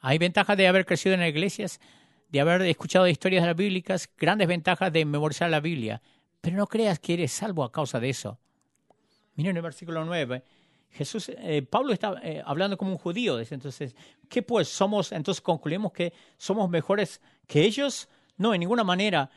[0.02, 1.80] Hay ventajas de haber crecido en iglesias,
[2.28, 6.02] de haber escuchado historias bíblicas, grandes ventajas de memorizar la Biblia.
[6.42, 8.38] Pero no creas que eres salvo a causa de eso.
[9.36, 10.44] Miren el versículo 9.
[10.92, 13.40] Jesús, eh, Pablo está eh, hablando como un judío.
[13.40, 13.96] Entonces,
[14.28, 15.14] ¿qué pues somos?
[15.14, 18.10] Entonces concluimos que somos mejores que ellos.
[18.36, 19.32] No, en ninguna manera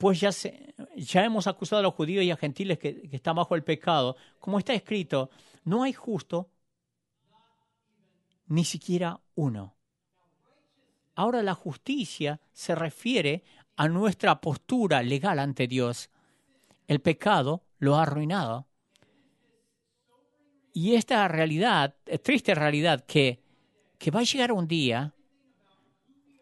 [0.00, 3.36] pues ya, se, ya hemos acusado a los judíos y a gentiles que, que están
[3.36, 4.16] bajo el pecado.
[4.38, 5.28] Como está escrito,
[5.64, 6.48] no hay justo
[8.46, 9.76] ni siquiera uno.
[11.16, 13.44] Ahora la justicia se refiere
[13.76, 16.08] a nuestra postura legal ante Dios.
[16.86, 18.68] El pecado lo ha arruinado.
[20.72, 23.42] Y esta realidad, triste realidad, que,
[23.98, 25.12] que va a llegar un día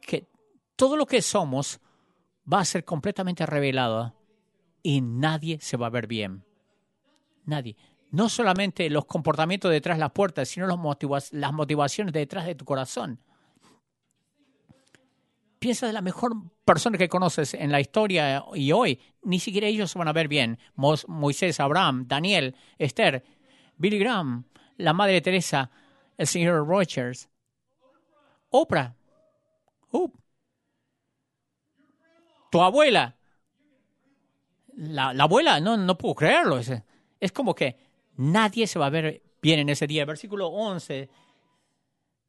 [0.00, 0.28] que
[0.76, 1.80] todo lo que somos
[2.50, 4.14] va a ser completamente revelado
[4.82, 6.44] y nadie se va a ver bien.
[7.44, 7.76] Nadie.
[8.10, 13.20] No solamente los comportamientos detrás de las puertas, sino las motivaciones detrás de tu corazón.
[15.58, 16.32] Piensa de la mejor
[16.64, 19.00] persona que conoces en la historia y hoy.
[19.22, 20.58] Ni siquiera ellos se van a ver bien.
[20.74, 23.24] Moisés, Abraham, Daniel, Esther,
[23.76, 24.44] Billy Graham,
[24.76, 25.70] la Madre Teresa,
[26.16, 27.28] el señor Rogers,
[28.50, 28.94] Oprah.
[32.50, 33.16] Tu abuela.
[34.76, 36.58] La, abuela, no, no puedo creerlo.
[36.58, 36.72] Es,
[37.20, 37.76] es como que
[38.16, 40.04] nadie se va a ver bien en ese día.
[40.04, 41.08] Versículo 11.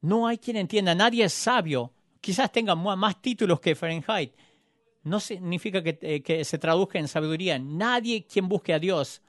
[0.01, 1.93] No hay quien entienda, nadie es sabio.
[2.21, 4.33] Quizás tenga más títulos que Fahrenheit.
[5.03, 7.57] No significa que, eh, que se traduzca en sabiduría.
[7.59, 9.21] Nadie quien busque a Dios.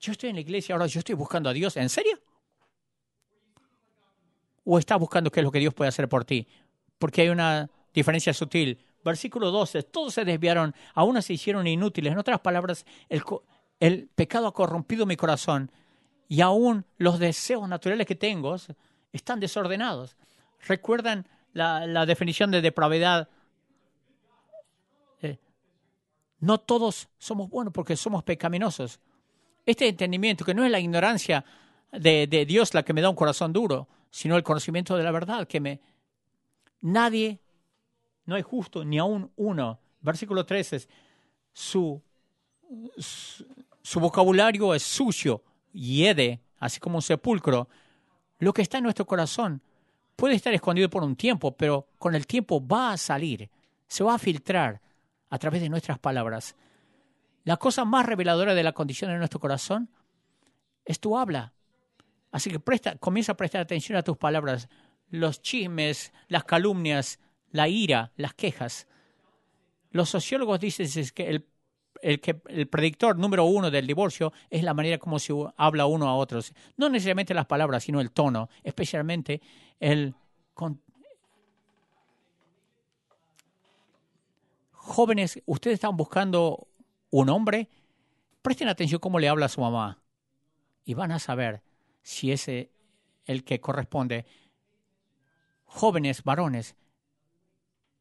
[0.00, 1.76] Yo estoy en la iglesia ahora, yo estoy buscando a Dios.
[1.76, 2.18] ¿En serio?
[4.64, 6.46] ¿O estás buscando qué es lo que Dios puede hacer por ti?
[6.98, 8.78] Porque hay una diferencia sutil.
[9.04, 12.12] Versículo 12, todos se desviaron, aún se hicieron inútiles.
[12.12, 12.84] En otras palabras,
[13.78, 15.70] el, pecado ha corrompido mi corazón
[16.28, 18.56] y aún los deseos naturales que tengo
[19.12, 20.16] están desordenados.
[20.66, 23.28] ¿Recuerdan la, definición de depravidad?
[25.22, 25.38] Eh,
[26.40, 29.00] no todos somos buenos porque somos pecaminosos.
[29.64, 31.44] Este entendimiento, que no es la ignorancia
[31.92, 35.12] de, de Dios la que me da un corazón duro, sino el conocimiento de la
[35.12, 35.80] verdad, que me...
[36.80, 37.40] Nadie
[38.28, 39.80] no hay justo ni aún uno.
[40.02, 40.86] Versículo 13,
[41.50, 42.02] su,
[42.98, 47.70] su, vocabulario es sucio, hiede, así como un sepulcro.
[48.38, 49.62] Lo que está en nuestro corazón
[50.14, 53.48] puede estar escondido por un tiempo, pero con el tiempo va a salir,
[53.86, 54.82] se va a filtrar
[55.30, 56.54] a través de nuestras palabras.
[57.44, 59.88] La cosa más reveladora de la condición de nuestro corazón
[60.84, 61.54] es tu habla.
[62.30, 64.68] Así que presta, comienza a prestar atención a tus palabras.
[65.08, 67.18] Los chismes, las calumnias,
[67.50, 68.86] la ira, las quejas.
[69.90, 71.46] Los sociólogos dicen que el,
[72.02, 76.08] el, que el predictor número uno del divorcio es la manera como se habla uno
[76.08, 76.52] a otros.
[76.76, 79.40] No necesariamente las palabras, sino el tono, especialmente
[79.80, 80.14] el...
[84.72, 86.66] Jóvenes, ustedes están buscando
[87.10, 87.68] un hombre,
[88.42, 90.00] presten atención cómo le habla a su mamá
[90.84, 91.62] y van a saber
[92.02, 94.24] si es el que corresponde.
[95.66, 96.74] Jóvenes, varones,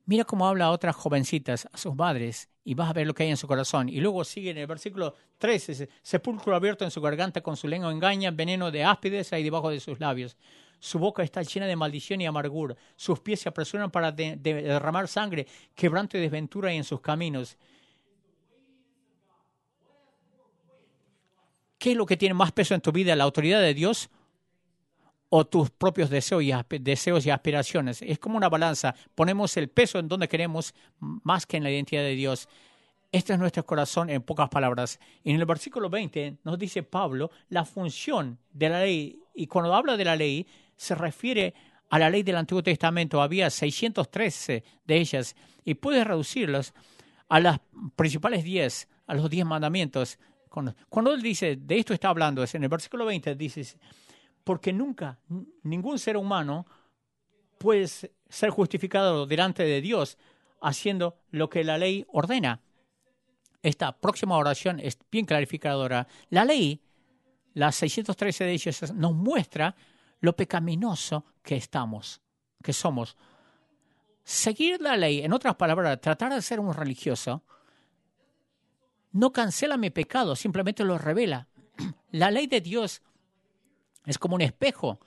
[0.07, 3.23] Mira cómo habla a otras jovencitas, a sus madres, y vas a ver lo que
[3.23, 3.89] hay en su corazón.
[3.89, 7.91] Y luego sigue en el versículo 13, sepulcro abierto en su garganta, con su lengua
[7.91, 10.37] engaña, veneno de áspides ahí debajo de sus labios.
[10.79, 12.77] Su boca está llena de maldición y amargura.
[12.95, 17.57] Sus pies se apresuran para derramar sangre, quebranto y desventura hay en sus caminos.
[21.77, 24.09] ¿Qué es lo que tiene más peso en tu vida, la autoridad de Dios
[25.29, 28.01] o tus propios deseos y, deseos y aspiraciones.
[28.01, 28.95] Es como una balanza.
[29.15, 32.47] Ponemos el peso en donde queremos más que en la identidad de Dios.
[33.11, 34.99] Este es nuestro corazón en pocas palabras.
[35.23, 39.19] En el versículo 20 nos dice Pablo la función de la ley.
[39.33, 41.53] Y cuando habla de la ley, se refiere
[41.89, 43.21] a la ley del Antiguo Testamento.
[43.21, 46.73] Había 613 de ellas y puede reducirlas
[47.29, 47.59] a las
[47.95, 50.19] principales 10, a los 10 mandamientos.
[50.89, 53.77] Cuando él dice, de esto está hablando, es en el versículo 20, dice,
[54.47, 55.19] porque nunca
[55.63, 56.65] ningún ser humano
[57.57, 60.17] puede ser justificado delante de Dios
[60.61, 62.61] haciendo lo que la ley ordena.
[63.61, 66.07] Esta próxima oración es bien clarificadora.
[66.29, 66.81] La ley,
[67.55, 69.75] las 613 de ellas, nos muestra
[70.21, 72.21] lo pecaminoso que estamos,
[72.63, 73.17] que somos.
[74.23, 77.43] Seguir la ley, en otras palabras, tratar de ser un religioso,
[79.11, 81.49] no cancela mi pecado, simplemente lo revela.
[82.11, 83.01] La ley de Dios
[84.07, 84.99] es como un espejo.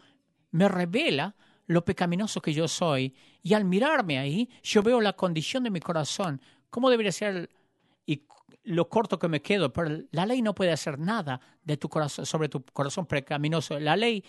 [0.52, 1.34] Me revela
[1.66, 5.80] lo pecaminoso que yo soy y al mirarme ahí, yo veo la condición de mi
[5.80, 7.48] corazón, cómo debería ser
[8.06, 8.26] y
[8.64, 12.26] lo corto que me quedo, pero la ley no puede hacer nada de tu corazón,
[12.26, 13.78] sobre tu corazón pecaminoso.
[13.78, 14.24] La ley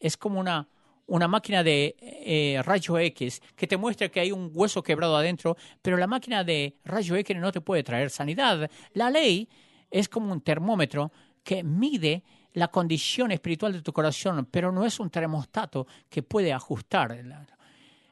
[0.00, 0.68] es como una,
[1.06, 5.56] una máquina de eh, rayo X que te muestra que hay un hueso quebrado adentro,
[5.80, 8.70] pero la máquina de rayo X no te puede traer sanidad.
[8.92, 9.48] La ley
[9.90, 11.12] es como un termómetro
[11.44, 12.24] que mide
[12.54, 17.16] la condición espiritual de tu corazón, pero no es un termostato que puede ajustar.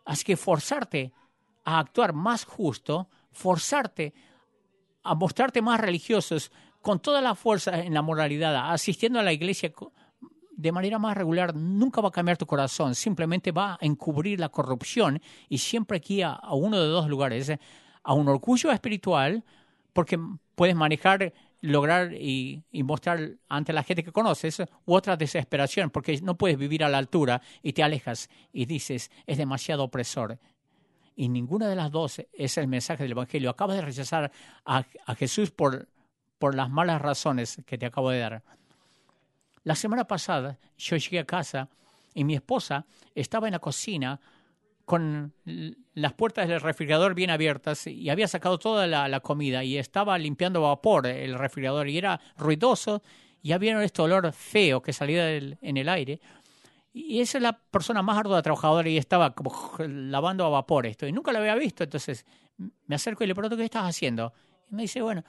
[0.05, 1.13] Así que forzarte
[1.65, 4.15] a actuar más justo, forzarte
[5.03, 6.51] a mostrarte más religiosos
[6.83, 9.73] con toda la fuerza en la moralidad, asistiendo a la iglesia
[10.51, 14.49] de manera más regular, nunca va a cambiar tu corazón, simplemente va a encubrir la
[14.49, 17.53] corrupción y siempre guía a uno de dos lugares,
[18.03, 19.45] a un orgullo espiritual,
[19.93, 20.19] porque
[20.55, 26.37] puedes manejar lograr y, mostrar ante la gente que conoces, u otra desesperación, porque no
[26.37, 30.39] puedes vivir a la altura y te alejas y dices, es demasiado opresor.
[31.17, 33.51] Y ninguna de las dos es el mensaje del Evangelio.
[33.51, 34.31] Acabas de rechazar
[34.65, 35.89] a, a Jesús por,
[36.39, 38.43] por las malas razones que te acabo de dar.
[39.65, 41.69] La semana pasada yo llegué a casa
[42.15, 44.21] y mi esposa estaba en la cocina
[44.89, 45.35] con
[45.93, 50.63] las puertas del refrigerador bien abiertas y había sacado toda la, comida y estaba limpiando
[50.63, 53.03] vapor el refrigerador y era ruidoso
[53.43, 56.23] y había este olor feo que salía en el aire.
[56.95, 61.07] Y esa es la persona más ardua trabajadora y estaba como lavando a vapor esto.
[61.07, 61.85] Y nunca lo había visto.
[61.85, 62.25] Entonces
[62.87, 64.33] me acerco y le pregunto, ¿qué estás haciendo?
[64.71, 65.23] Y me dice, bueno,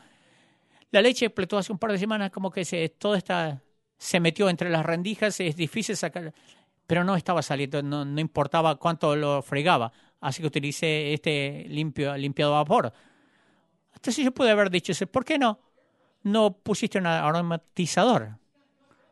[0.90, 3.62] la leche explotó hace un par de semanas, como que se, todo está,
[3.98, 6.34] se metió entre las rendijas, es difícil sacar
[6.90, 9.92] pero no estaba saliendo, no, no importaba cuánto lo fregaba.
[10.22, 12.92] Así que utilicé este limpio, limpiado vapor.
[13.94, 15.60] Entonces yo pude haber dicho, ¿por qué no?
[16.24, 18.40] No pusiste un aromatizador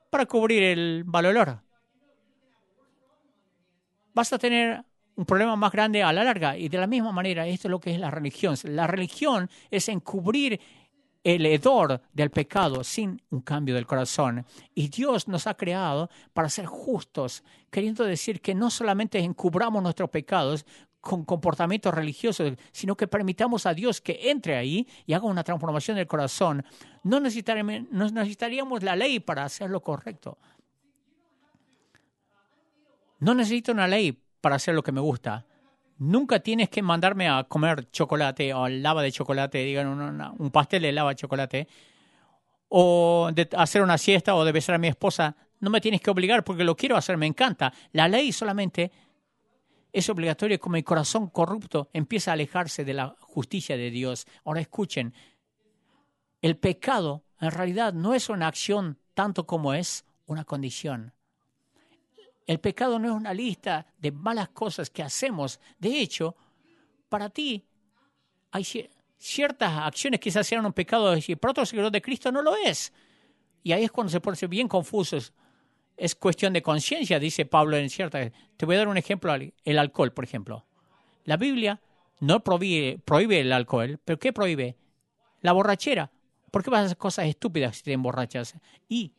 [0.09, 1.59] para cubrir el mal olor.
[4.15, 4.84] Vas a tener
[5.15, 6.57] un problema más grande a la larga.
[6.57, 8.55] Y de la misma manera, esto es lo que es la religión.
[8.63, 10.59] La religión es encubrir
[11.28, 14.45] el hedor del pecado sin un cambio del corazón.
[14.73, 20.09] Y Dios nos ha creado para ser justos, queriendo decir que no solamente encubramos nuestros
[20.09, 20.65] pecados
[21.01, 25.97] con comportamientos religiosos, sino que permitamos a Dios que entre ahí y haga una transformación
[25.97, 26.63] del corazón.
[27.03, 30.38] No necesitaríamos, no necesitaríamos la ley para hacer lo correcto.
[33.19, 35.45] No necesito una ley para hacer lo que me gusta.
[36.00, 39.88] Nunca tienes que mandarme a comer chocolate o lava de chocolate, digan
[40.38, 41.68] un pastel de lava de chocolate,
[42.70, 45.36] o hacer una siesta o de besar a mi esposa.
[45.60, 47.74] No me tienes que obligar porque lo quiero hacer, me encanta.
[47.93, 48.91] La ley solamente
[49.91, 54.28] es obligatoria como mi corazón corrupto empieza a alejarse de la justicia de Dios.
[54.45, 55.14] Ahora escuchen,
[56.41, 61.14] el pecado en realidad no es una acción tanto como es una condición.
[62.48, 65.60] El pecado no es una lista de malas cosas que hacemos.
[65.78, 66.36] De hecho,
[67.10, 67.66] para ti
[68.52, 68.66] hay
[69.18, 72.56] ciertas acciones que quizás sean un pecado y para otro seguidor de Cristo no lo
[72.56, 72.93] es.
[73.64, 75.34] Y ahí es cuando se pone bien confusos.
[75.98, 78.32] Es cuestión de conciencia, dice Pablo en cierta.
[78.56, 80.66] Te voy a dar un ejemplo, el alcohol, por ejemplo.
[81.26, 81.82] La Biblia
[82.22, 84.78] no prohíbe, prohíbe el alcohol, pero ¿qué prohíbe?
[85.41, 86.12] La borrachera.
[86.50, 88.56] ¿Por qué vas a hacer cosas estúpidas si te emborrachas?
[88.88, 89.12] Y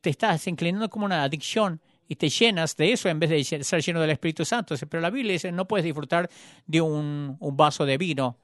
[0.00, 1.80] te estás inclinando como una adicción
[2.12, 4.74] y te llenas de eso en vez de ser lleno del Espíritu Santo.
[4.86, 6.28] Pero la Biblia dice, no puedes disfrutar
[6.66, 8.36] de un, vaso de vino.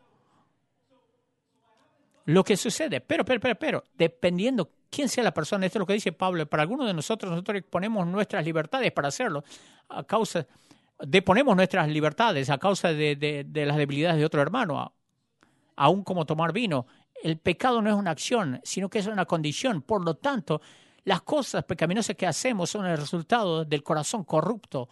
[2.24, 5.86] Lo que sucede, pero, pero, pero, pero, dependiendo quién sea la persona, esto es lo
[5.86, 9.44] que dice Pablo, para algunos de nosotros, nosotros ponemos nuestras libertades para hacerlo,
[9.90, 10.46] a causa,
[10.98, 14.94] deponemos nuestras libertades a causa de, de, las debilidades de otro hermano,
[15.76, 16.86] aún como tomar vino.
[17.22, 19.82] El pecado no es una acción, sino que es una condición.
[19.82, 20.62] Por lo tanto,
[21.08, 24.90] las cosas pecaminosas que hacemos son el resultado del corazón corrupto.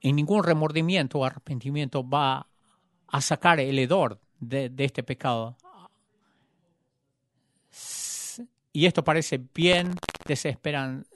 [0.00, 2.46] Y ningún remordimiento o arrepentimiento va
[3.08, 5.56] a sacar el hedor de, este pecado.
[8.72, 9.92] Y esto parece bien
[10.24, 11.08] desesperante,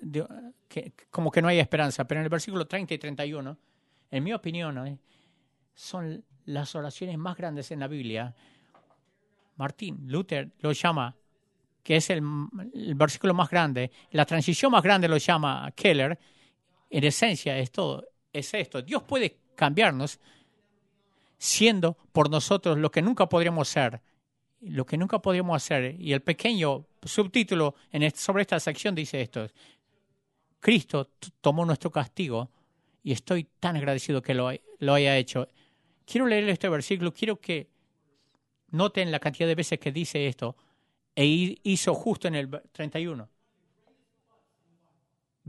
[1.09, 3.57] como que no hay esperanza, pero en el versículo 30 y 31,
[4.11, 4.99] en mi opinión, ¿eh?
[5.73, 8.35] son las oraciones más grandes en la Biblia.
[9.55, 11.15] Martín Luther lo llama
[11.85, 12.23] que es el,
[12.97, 16.19] versículo más grande, la transición más grande lo llama Keller,
[16.89, 18.81] en esencia es todo, es esto.
[18.81, 20.19] Dios puede cambiarnos
[21.37, 24.01] siendo por nosotros lo que nunca podríamos ser,
[24.63, 26.01] lo que nunca podríamos hacer.
[26.01, 27.75] Y el pequeño subtítulo
[28.15, 29.47] sobre esta sección dice esto.
[30.61, 31.11] Cristo
[31.43, 32.51] tomó nuestro castigo
[33.03, 35.49] y estoy tan agradecido que lo, lo haya hecho.
[36.07, 37.69] Quiero leer este versículo, quiero que
[38.71, 40.57] noten la cantidad de veces que dice esto
[41.15, 43.29] e hizo justo en el 31.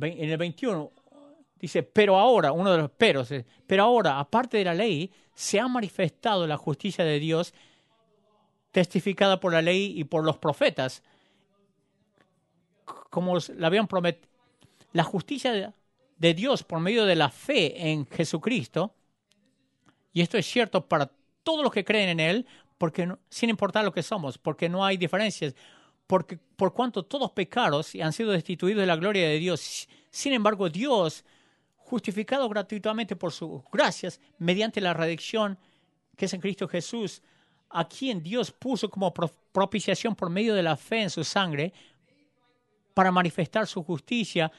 [0.02, 0.92] En el 21
[1.56, 3.30] dice, pero ahora, uno de los peros,
[3.66, 7.54] pero ahora, aparte de la ley, se ha manifestado la justicia de Dios
[8.72, 11.02] testificada por la ley y por los profetas,
[13.10, 14.28] como la habían prometido.
[14.92, 15.74] La justicia
[16.18, 18.94] de Dios por medio de la fe en Jesucristo,
[20.14, 21.12] y esto es cierto para
[21.44, 22.46] todos los que creen en Él,
[22.78, 25.56] porque sin importar lo que somos, porque no hay diferencias,
[26.08, 30.34] porque por cuanto todos pecados y han sido destituidos de la gloria de Dios, sin
[30.34, 31.24] embargo Dios,
[31.78, 35.58] justificado gratuitamente por sus gracias, mediante la redención
[36.16, 37.22] que es en Cristo Jesús,
[37.70, 41.74] a quien Dios puso como propiciación por medio de la fe en su sangre,
[42.94, 44.50] para manifestar su justicia.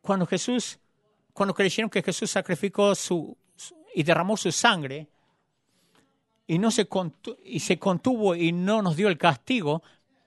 [0.00, 0.78] Cuando Jesús,
[1.32, 3.36] cuando creyeron que Jesús sacrificó su,
[3.94, 5.08] y derramó su sangre,
[6.50, 6.88] y, no se,
[7.44, 9.84] y se contuvo y no nos dio el castigo,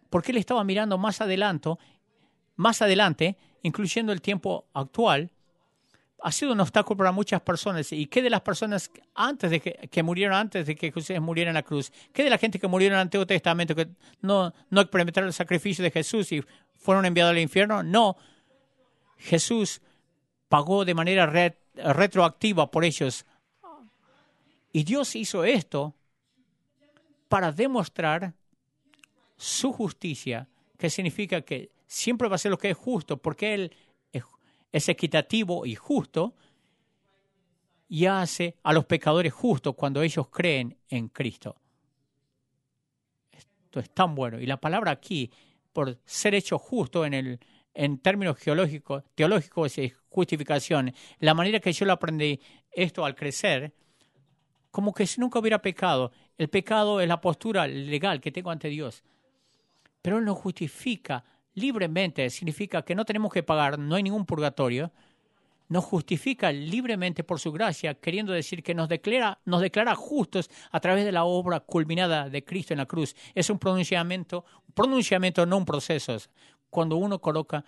[0.09, 1.71] porque Él estaba mirando más adelante,
[2.55, 5.31] más adelante, incluyendo el tiempo actual,
[6.21, 7.91] ha sido un obstáculo para muchas personas.
[7.91, 11.55] ¿Y qué de las personas antes de que, murieron antes de que Jesús muriera en
[11.55, 11.91] la cruz?
[12.13, 13.89] ¿Qué de la gente que murió en el Antiguo Testamento que
[14.21, 16.41] no, no experimentaron el sacrificio de Jesús y
[16.77, 17.83] fueron enviados al infierno?
[17.83, 18.15] No.
[19.17, 19.81] Jesús
[20.47, 21.25] pagó de manera
[21.75, 23.25] retroactiva por ellos.
[24.71, 25.95] Y Dios hizo esto
[27.33, 28.31] para demostrar
[29.35, 33.75] su justicia, que significa que siempre va a ser lo que es justo, porque Él
[34.71, 36.35] es equitativo y justo,
[37.87, 41.55] y hace a los pecadores justos cuando ellos creen en Cristo.
[43.31, 44.39] Esto es tan bueno.
[44.39, 45.31] Y la palabra aquí,
[45.71, 47.39] por ser hecho justo en, el,
[47.73, 53.73] en términos geológicos, teológicos y justificación, la manera que yo lo aprendí esto al crecer,
[54.69, 56.11] como que si nunca hubiera pecado.
[56.37, 59.03] El pecado es la postura legal que tengo ante Dios.
[60.01, 61.23] Pero Él nos justifica
[61.53, 64.91] libremente, significa que no tenemos que pagar, no hay ningún purgatorio.
[65.69, 70.79] Nos justifica libremente por su gracia, queriendo decir que nos declara, nos declara justos a
[70.79, 73.15] través de la obra culminada de Cristo en la cruz.
[73.33, 76.17] Es un pronunciamiento, un pronunciamiento, no un proceso.
[76.69, 77.63] Cuando uno coloca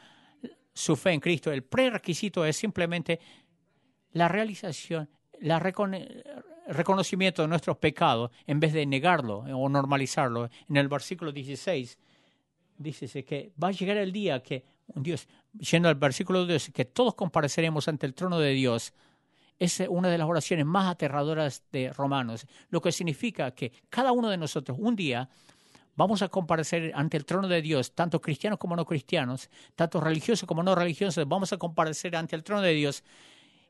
[0.73, 3.19] su fe en Cristo, el prerequisito es simplemente
[4.11, 5.09] la realización,
[5.39, 5.59] la
[6.67, 10.49] reconocimiento de nuestros pecados en vez de negarlo o normalizarlo.
[10.69, 11.97] En el versículo 16
[12.77, 17.15] dice que va a llegar el día que Dios, yendo al versículo 12, que todos
[17.15, 18.93] compareceremos ante el trono de Dios.
[19.57, 24.29] Es una de las oraciones más aterradoras de Romanos, lo que significa que cada uno
[24.29, 25.29] de nosotros un día
[25.95, 30.45] vamos a comparecer ante el trono de Dios, tanto cristianos como no cristianos, tanto religiosos
[30.45, 33.03] como no religiosos, vamos a comparecer ante el trono de Dios.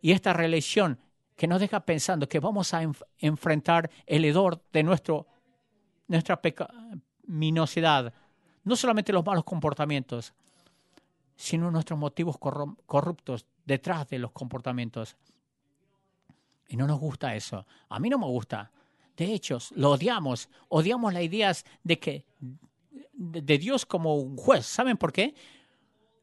[0.02, 1.00] Y esta religión
[1.36, 2.82] que nos deja pensando que vamos a
[3.20, 5.28] enfrentar el hedor de nuestro,
[6.08, 8.14] nuestra pecaminosidad,
[8.64, 10.34] no solamente los malos comportamientos,
[11.36, 15.18] sino nuestros motivos corruptos detrás de los comportamientos.
[16.68, 17.66] Y no nos gusta eso.
[17.90, 18.72] A mí no me gusta.
[19.18, 20.50] De hecho, lo odiamos.
[20.70, 22.26] Odiamos las ideas de que
[23.14, 24.66] de Dios como un juez.
[24.66, 25.36] ¿Saben por qué?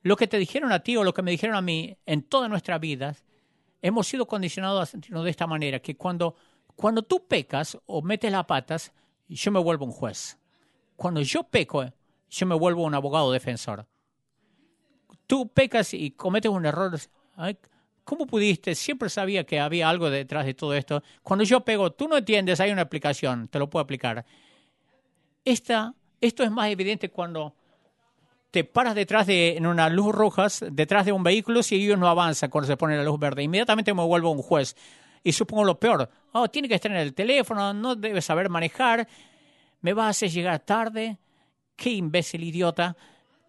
[0.02, 2.48] Lo que te dijeron a ti o lo que me dijeron a mí en toda
[2.48, 3.14] nuestra vida
[3.82, 6.36] hemos sido condicionados a sentirnos de esta manera, que cuando,
[6.76, 8.92] cuando tú pecas o metes las patas,
[9.28, 10.38] yo me vuelvo un juez.
[10.96, 11.84] Cuando yo peco,
[12.30, 13.86] yo me vuelvo un abogado defensor.
[15.26, 16.98] Tú pecas y cometes un error.
[18.04, 18.74] ¿Cómo pudiste?
[18.74, 21.02] Siempre sabía que había algo detrás de todo esto.
[21.22, 24.24] Cuando yo pego, tú no entiendes, hay una aplicación, te lo puedo aplicar.
[25.44, 27.54] Esta, esto es más evidente cuando
[28.52, 32.06] te paras detrás de en una luz roja, detrás de un vehículo, si ellos no
[32.06, 33.42] avanzan cuando se pone la luz verde.
[33.42, 34.76] Inmediatamente me vuelvo un juez.
[35.24, 36.10] Y supongo lo peor.
[36.32, 39.08] Oh, tiene que estar en el teléfono, no debe saber manejar,
[39.80, 41.16] me va a hacer llegar tarde.
[41.74, 42.94] Qué imbécil idiota.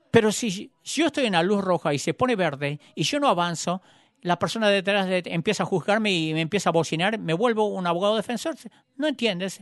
[0.09, 3.27] Pero si yo estoy en la luz roja y se pone verde y yo no
[3.27, 3.81] avanzo,
[4.21, 7.85] la persona detrás de, empieza a juzgarme y me empieza a bocinar, me vuelvo un
[7.87, 8.55] abogado defensor.
[8.95, 9.61] No entiendes.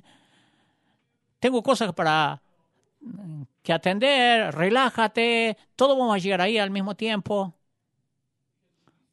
[1.39, 2.43] Tengo cosas para
[3.63, 7.53] que atender, relájate, todo vamos a llegar ahí al mismo tiempo.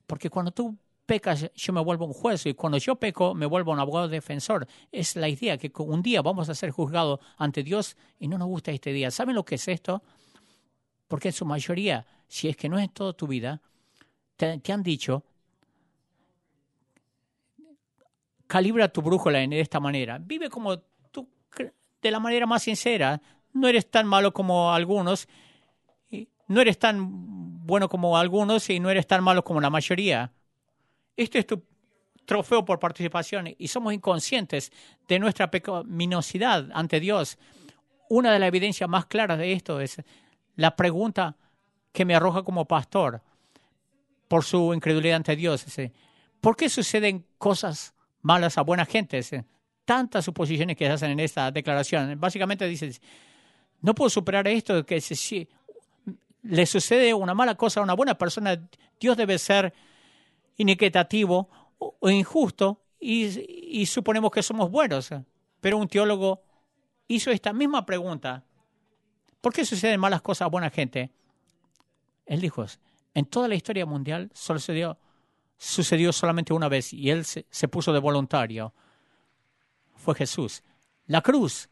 [0.06, 0.76] Porque cuando tú
[1.06, 4.66] pecas, yo me vuelvo un juez y cuando yo peco, me vuelvo un abogado defensor.
[4.92, 8.48] Es la idea que un día vamos a ser juzgados ante Dios y no nos
[8.48, 9.10] gusta este día.
[9.10, 10.02] ¿Saben lo que es esto?
[11.06, 13.60] Porque en su mayoría, si es que no es toda tu vida,
[14.36, 15.24] te, te han dicho,
[18.46, 20.18] calibra tu brújula de esta manera.
[20.18, 20.78] Vive como
[21.10, 21.28] tú,
[22.02, 23.20] de la manera más sincera
[23.52, 25.28] no eres tan malo como algunos,
[26.46, 30.32] no eres tan bueno como algunos y no eres tan malo como la mayoría.
[31.16, 31.62] Esto es tu
[32.24, 34.72] trofeo por participación y somos inconscientes
[35.06, 37.38] de nuestra pecaminosidad ante Dios.
[38.08, 40.02] Una de las evidencias más claras de esto es
[40.56, 41.36] la pregunta
[41.92, 43.22] que me arroja como pastor
[44.28, 45.66] por su incredulidad ante Dios.
[46.40, 49.30] ¿Por qué suceden cosas malas a buenas gentes.
[49.84, 52.18] Tantas suposiciones que se hacen en esta declaración.
[52.20, 53.00] Básicamente dices,
[53.80, 55.48] no puedo superar esto, que si
[56.42, 58.60] le sucede una mala cosa a una buena persona,
[58.98, 59.72] Dios debe ser
[60.56, 61.48] inequitativo
[61.78, 65.10] o injusto y, suponemos que somos buenos.
[65.60, 66.42] Pero un teólogo
[67.06, 68.44] hizo esta misma pregunta.
[69.40, 71.12] ¿Por qué suceden malas cosas a buena gente?
[72.26, 72.66] Él dijo,
[73.14, 74.98] en toda la historia mundial sucedió,
[76.12, 78.74] solamente una vez y él se puso de voluntario.
[79.96, 80.62] Fue Jesús.
[81.06, 81.68] La cruz.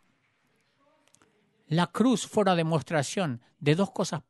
[1.68, 4.22] La cruz fue una demostración de dos cosas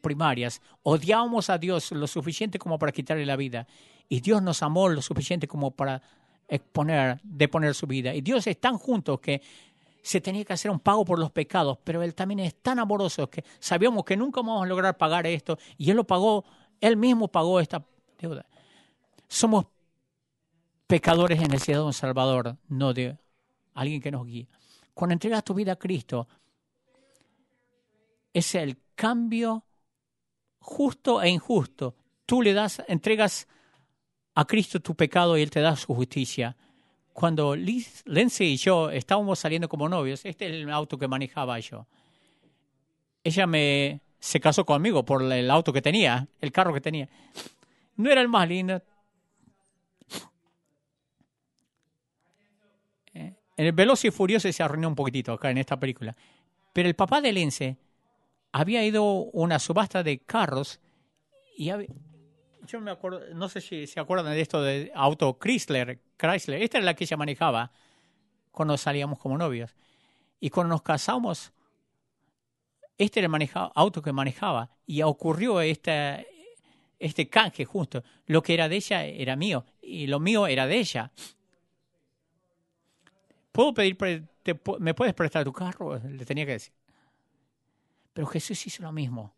[0.00, 0.62] primarias.
[0.82, 3.66] Odiamos a Dios lo suficiente como para quitarle la vida.
[4.08, 6.02] Y Dios nos amó lo suficiente como para
[6.48, 8.14] exponer, deponer su vida.
[8.14, 9.42] Y Dios es tan junto que
[10.02, 13.30] se tenía que hacer un pago por los pecados, pero Él también es tan amoroso
[13.30, 16.44] que sabíamos que nunca vamos a lograr pagar esto y Él lo pagó,
[16.78, 17.82] Él mismo pagó esta
[18.18, 18.44] deuda.
[19.26, 19.66] Somos
[20.86, 23.16] pecadores en necesidad de un Salvador, no de
[23.72, 24.46] alguien que nos guíe.
[24.92, 26.28] Cuando entregas tu vida a Cristo,
[28.34, 29.64] es el cambio
[30.58, 31.94] justo e injusto.
[32.26, 33.48] Tú le das, entregas
[34.34, 36.56] a Cristo tu pecado y Él te da su justicia.
[37.12, 41.58] Cuando Liz, Lindsay y yo estábamos saliendo como novios, este es el auto que manejaba
[41.60, 41.86] yo.
[43.22, 43.46] Ella
[44.18, 47.08] se casó conmigo por el auto que tenía, el carro que tenía.
[47.96, 48.82] No era el más lindo.
[53.56, 56.16] En el Veloz y Furioso se arruinó un poquitito acá en esta película.
[56.72, 57.76] Pero el papá de Lindsay
[58.54, 60.78] había ido una subasta de carros
[61.56, 61.72] y
[62.66, 66.78] yo me acuerdo, no sé si se acuerdan de esto de auto Chrysler, Chrysler, esta
[66.78, 67.72] es la que ella manejaba
[68.52, 69.74] cuando salíamos como novios.
[70.38, 71.52] Y cuando nos casamos,
[72.96, 76.24] este era el auto que manejaba y ocurrió este,
[77.00, 78.04] este canje justo.
[78.26, 81.10] Lo que era de ella era mío y lo mío era de ella.
[83.50, 83.98] ¿Puedo pedir,
[84.78, 85.98] me puedes prestar tu carro?
[85.98, 86.83] Le tenía que decir.
[88.14, 89.34] Pero Jesús hizo lo mismo.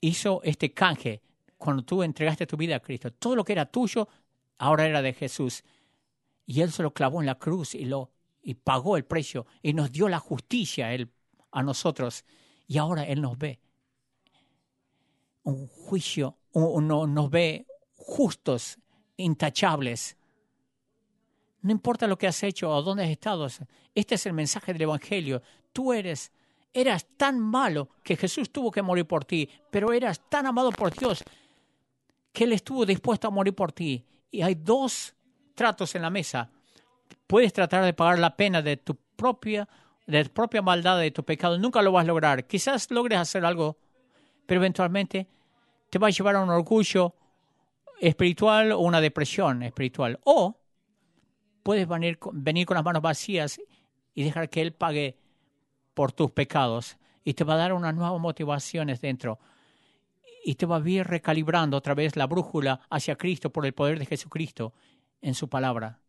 [0.00, 1.22] Hizo este canje
[1.56, 3.12] cuando tú entregaste tu vida a Cristo.
[3.12, 4.08] Todo lo que era tuyo
[4.58, 5.62] ahora era de Jesús.
[6.46, 8.10] Y Él se lo clavó en la cruz y, lo,
[8.42, 11.12] y pagó el precio y nos dio la justicia él,
[11.52, 12.24] a nosotros.
[12.66, 13.60] Y ahora Él nos ve.
[15.44, 18.78] Un juicio, nos ve justos,
[19.16, 20.16] intachables.
[21.60, 23.46] No importa lo que has hecho o dónde has estado.
[23.94, 25.42] Este es el mensaje del Evangelio.
[25.72, 26.32] Tú eres
[26.72, 30.92] eras tan malo que Jesús tuvo que morir por ti, pero eras tan amado por
[30.92, 31.22] Dios
[32.32, 34.04] que Él estuvo dispuesto a morir por ti.
[34.30, 35.14] Y hay dos
[35.54, 36.50] tratos en la mesa.
[37.26, 39.68] Puedes tratar de pagar la pena de tu propia,
[40.06, 41.58] de tu propia maldad, de tu pecado.
[41.58, 42.46] Nunca lo vas a lograr.
[42.46, 43.76] Quizás logres hacer algo,
[44.46, 45.28] pero eventualmente
[45.90, 47.14] te va a llevar a un orgullo
[48.00, 50.18] espiritual o una depresión espiritual.
[50.24, 50.56] O
[51.62, 53.60] puedes venir, venir con las manos vacías
[54.14, 55.18] y dejar que Él pague
[55.94, 59.38] por tus pecados y te va a dar unas nuevas motivaciones dentro
[60.44, 63.98] y te va a ir recalibrando otra vez la brújula hacia Cristo por el poder
[63.98, 64.72] de Jesucristo
[65.20, 66.00] en su palabra.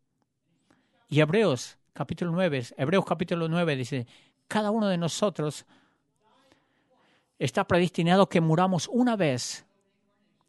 [1.08, 4.06] Y Hebreos capítulo 9, Hebreos capítulo 9 dice,
[4.48, 5.64] cada uno de nosotros
[7.38, 9.64] está predestinado que muramos una vez.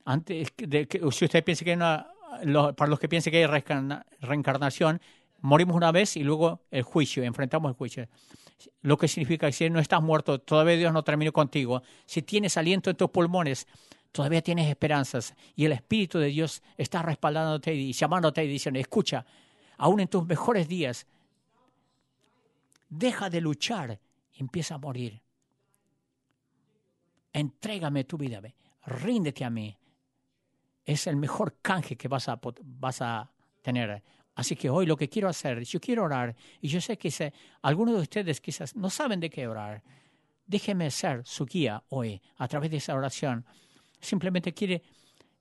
[0.06, 3.64] Antes de que, si usted piensa que para los que piensen que hay
[4.22, 5.02] reencarnación,
[5.42, 8.08] morimos una vez y luego el juicio, enfrentamos el juicio.
[8.82, 11.82] Lo que significa que si no estás muerto, todavía Dios no terminó contigo.
[12.06, 13.68] Si tienes aliento en tus pulmones,
[14.12, 15.36] todavía tienes esperanzas.
[15.56, 19.26] Y el Espíritu de Dios está respaldándote y llamándote y diciendo, escucha,
[19.78, 21.06] aún en tus mejores días,
[22.90, 24.00] deja de luchar
[24.36, 25.22] empieza a morir.
[27.34, 28.42] Entrégame tu vida,
[28.86, 29.78] ríndete a mí.
[30.84, 33.32] Es el mejor canje que vas a, vas a
[33.62, 34.04] tener.
[34.36, 37.96] Así que hoy lo que quiero hacer, yo quiero orar, y yo sé que algunos
[37.96, 39.82] de ustedes quizás no saben de qué orar.
[40.46, 43.46] Déjeme ser su guía hoy a través de esa oración.
[44.00, 44.84] Simplemente quiere,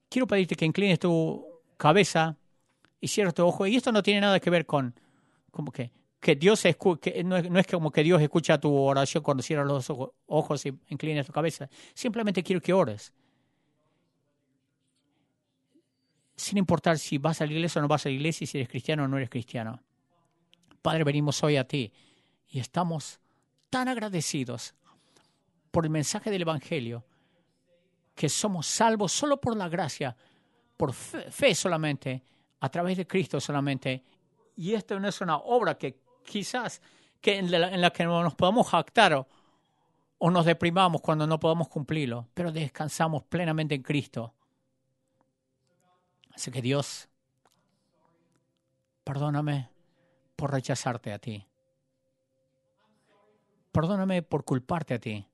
[0.08, 1.44] quiero pedirte que inclines tu
[1.76, 2.36] cabeza
[3.00, 3.66] y cierres tu ojo.
[3.66, 4.94] Y esto no tiene nada que ver con
[5.50, 5.90] como que,
[6.20, 6.62] que Dios
[7.00, 9.92] que no, no, es como que Dios escucha tu oración cuando cierras los
[10.26, 11.68] ojos y inclines tu cabeza.
[11.94, 13.12] Simplemente quiero que ores
[16.36, 18.68] sin importar si vas a la iglesia o no vas a la iglesia, si eres
[18.68, 19.80] cristiano o no eres cristiano.
[20.82, 21.92] Padre, venimos hoy a ti
[22.48, 23.20] y estamos
[23.70, 24.74] tan agradecidos
[25.70, 27.04] por el mensaje del Evangelio,
[28.14, 30.16] que somos salvos solo por la gracia,
[30.76, 32.22] por fe, solamente,
[32.60, 34.04] a través de Cristo solamente.
[34.56, 36.80] Y esto no es una obra que quizás
[37.20, 39.26] que en, la, que nos podamos jactar o,
[40.18, 44.34] o nos deprimamos cuando no podamos cumplirlo, pero descansamos plenamente en Cristo
[46.34, 47.08] Así que Dios,
[49.04, 49.68] Perdóname
[50.34, 51.46] por rechazarte a ti.
[53.70, 55.26] Perdóname por culparte a ti.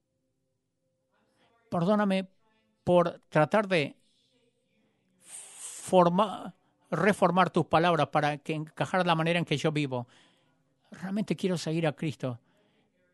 [1.71, 2.29] Perdóname
[2.83, 3.97] por tratar de
[6.91, 10.09] reformar tus palabras para que encajar la manera en que yo vivo.
[10.91, 12.41] Realmente quiero seguir a Cristo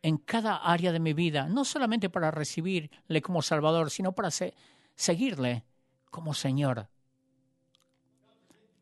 [0.02, 4.30] en cada área de mi vida, no solamente para recibirle como Salvador, sino para
[4.94, 5.64] seguirle
[6.10, 6.88] como Señor.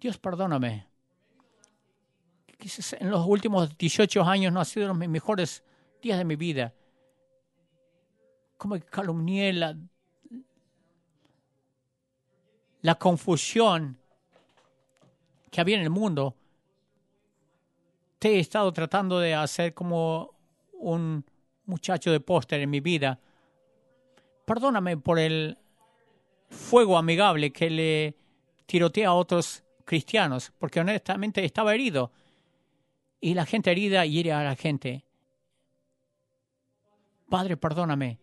[0.04, 0.86] Dios, perdóname.
[2.58, 5.64] Quizás en los últimos 18 años no han sido los mejores
[6.02, 6.74] días de mi vida.
[8.58, 9.74] Como calumnié la,
[12.82, 13.96] la confusión
[15.50, 16.36] que había en el mundo.
[18.18, 20.34] Te he estado tratando de hacer como
[20.74, 21.24] un
[21.64, 23.18] muchacho de póster en mi vida.
[24.44, 25.56] Perdóname por el
[26.50, 28.18] fuego amigable que le
[28.66, 32.12] tirotea a otros cristianos, porque honestamente estaba herido.
[33.20, 35.04] Y la gente herida hiere a la gente.
[37.28, 38.18] Padre, perdóname.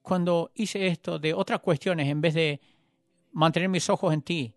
[0.00, 2.60] Cuando hice esto de otras cuestiones en vez de
[3.32, 4.54] mantener mis ojos en ti,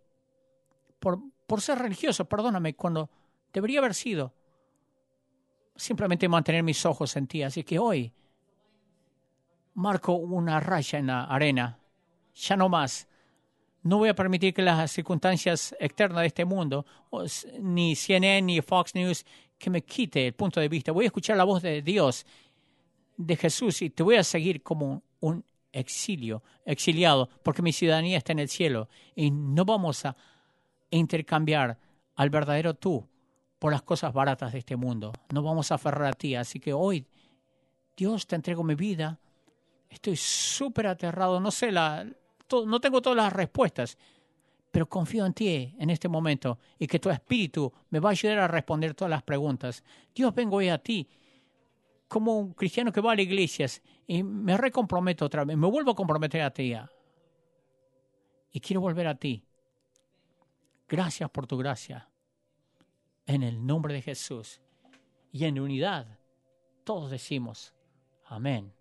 [0.99, 3.09] por, por ser religioso, perdóname, cuando
[3.53, 4.33] debería haber sido
[5.75, 7.43] simplemente mantener mis ojos en ti.
[7.43, 8.13] Así que hoy
[9.73, 11.79] marco una raya en la arena,
[12.33, 13.07] ya no más.
[13.85, 16.87] No voy a permitir que las circunstancias externas de este mundo,
[17.61, 19.23] ni CNN ni Fox News,
[19.59, 20.91] que me quite el punto de vista.
[20.91, 22.25] Voy a escuchar la voz de Dios,
[23.15, 28.31] de Jesús, y te voy a seguir como un exilio, exiliado, porque mi ciudadanía está
[28.31, 28.89] en el cielo.
[29.13, 30.15] Y no vamos a
[30.89, 31.77] intercambiar
[32.15, 33.07] al verdadero tú
[33.59, 35.13] por las cosas baratas de este mundo.
[35.31, 36.33] No vamos a aferrar a ti.
[36.33, 37.05] Así que hoy,
[37.95, 39.19] Dios, te entrego mi vida.
[39.87, 41.39] Estoy súper aterrado.
[41.39, 42.03] No sé, la,
[42.65, 43.97] no tengo todas las respuestas,
[44.71, 48.39] pero confío en ti en este momento y que tu espíritu me va a ayudar
[48.39, 49.83] a responder todas las preguntas.
[50.13, 51.07] Dios, vengo hoy a ti
[52.07, 55.91] como un cristiano que va a las iglesias y me recomprometo otra vez, me vuelvo
[55.91, 56.75] a comprometer a ti.
[58.51, 59.43] Y quiero volver a ti.
[60.87, 62.07] Gracias por tu gracia
[63.25, 64.61] en el nombre de Jesús.
[65.31, 66.19] Y en unidad,
[66.83, 67.73] todos decimos,
[68.25, 68.73] amén.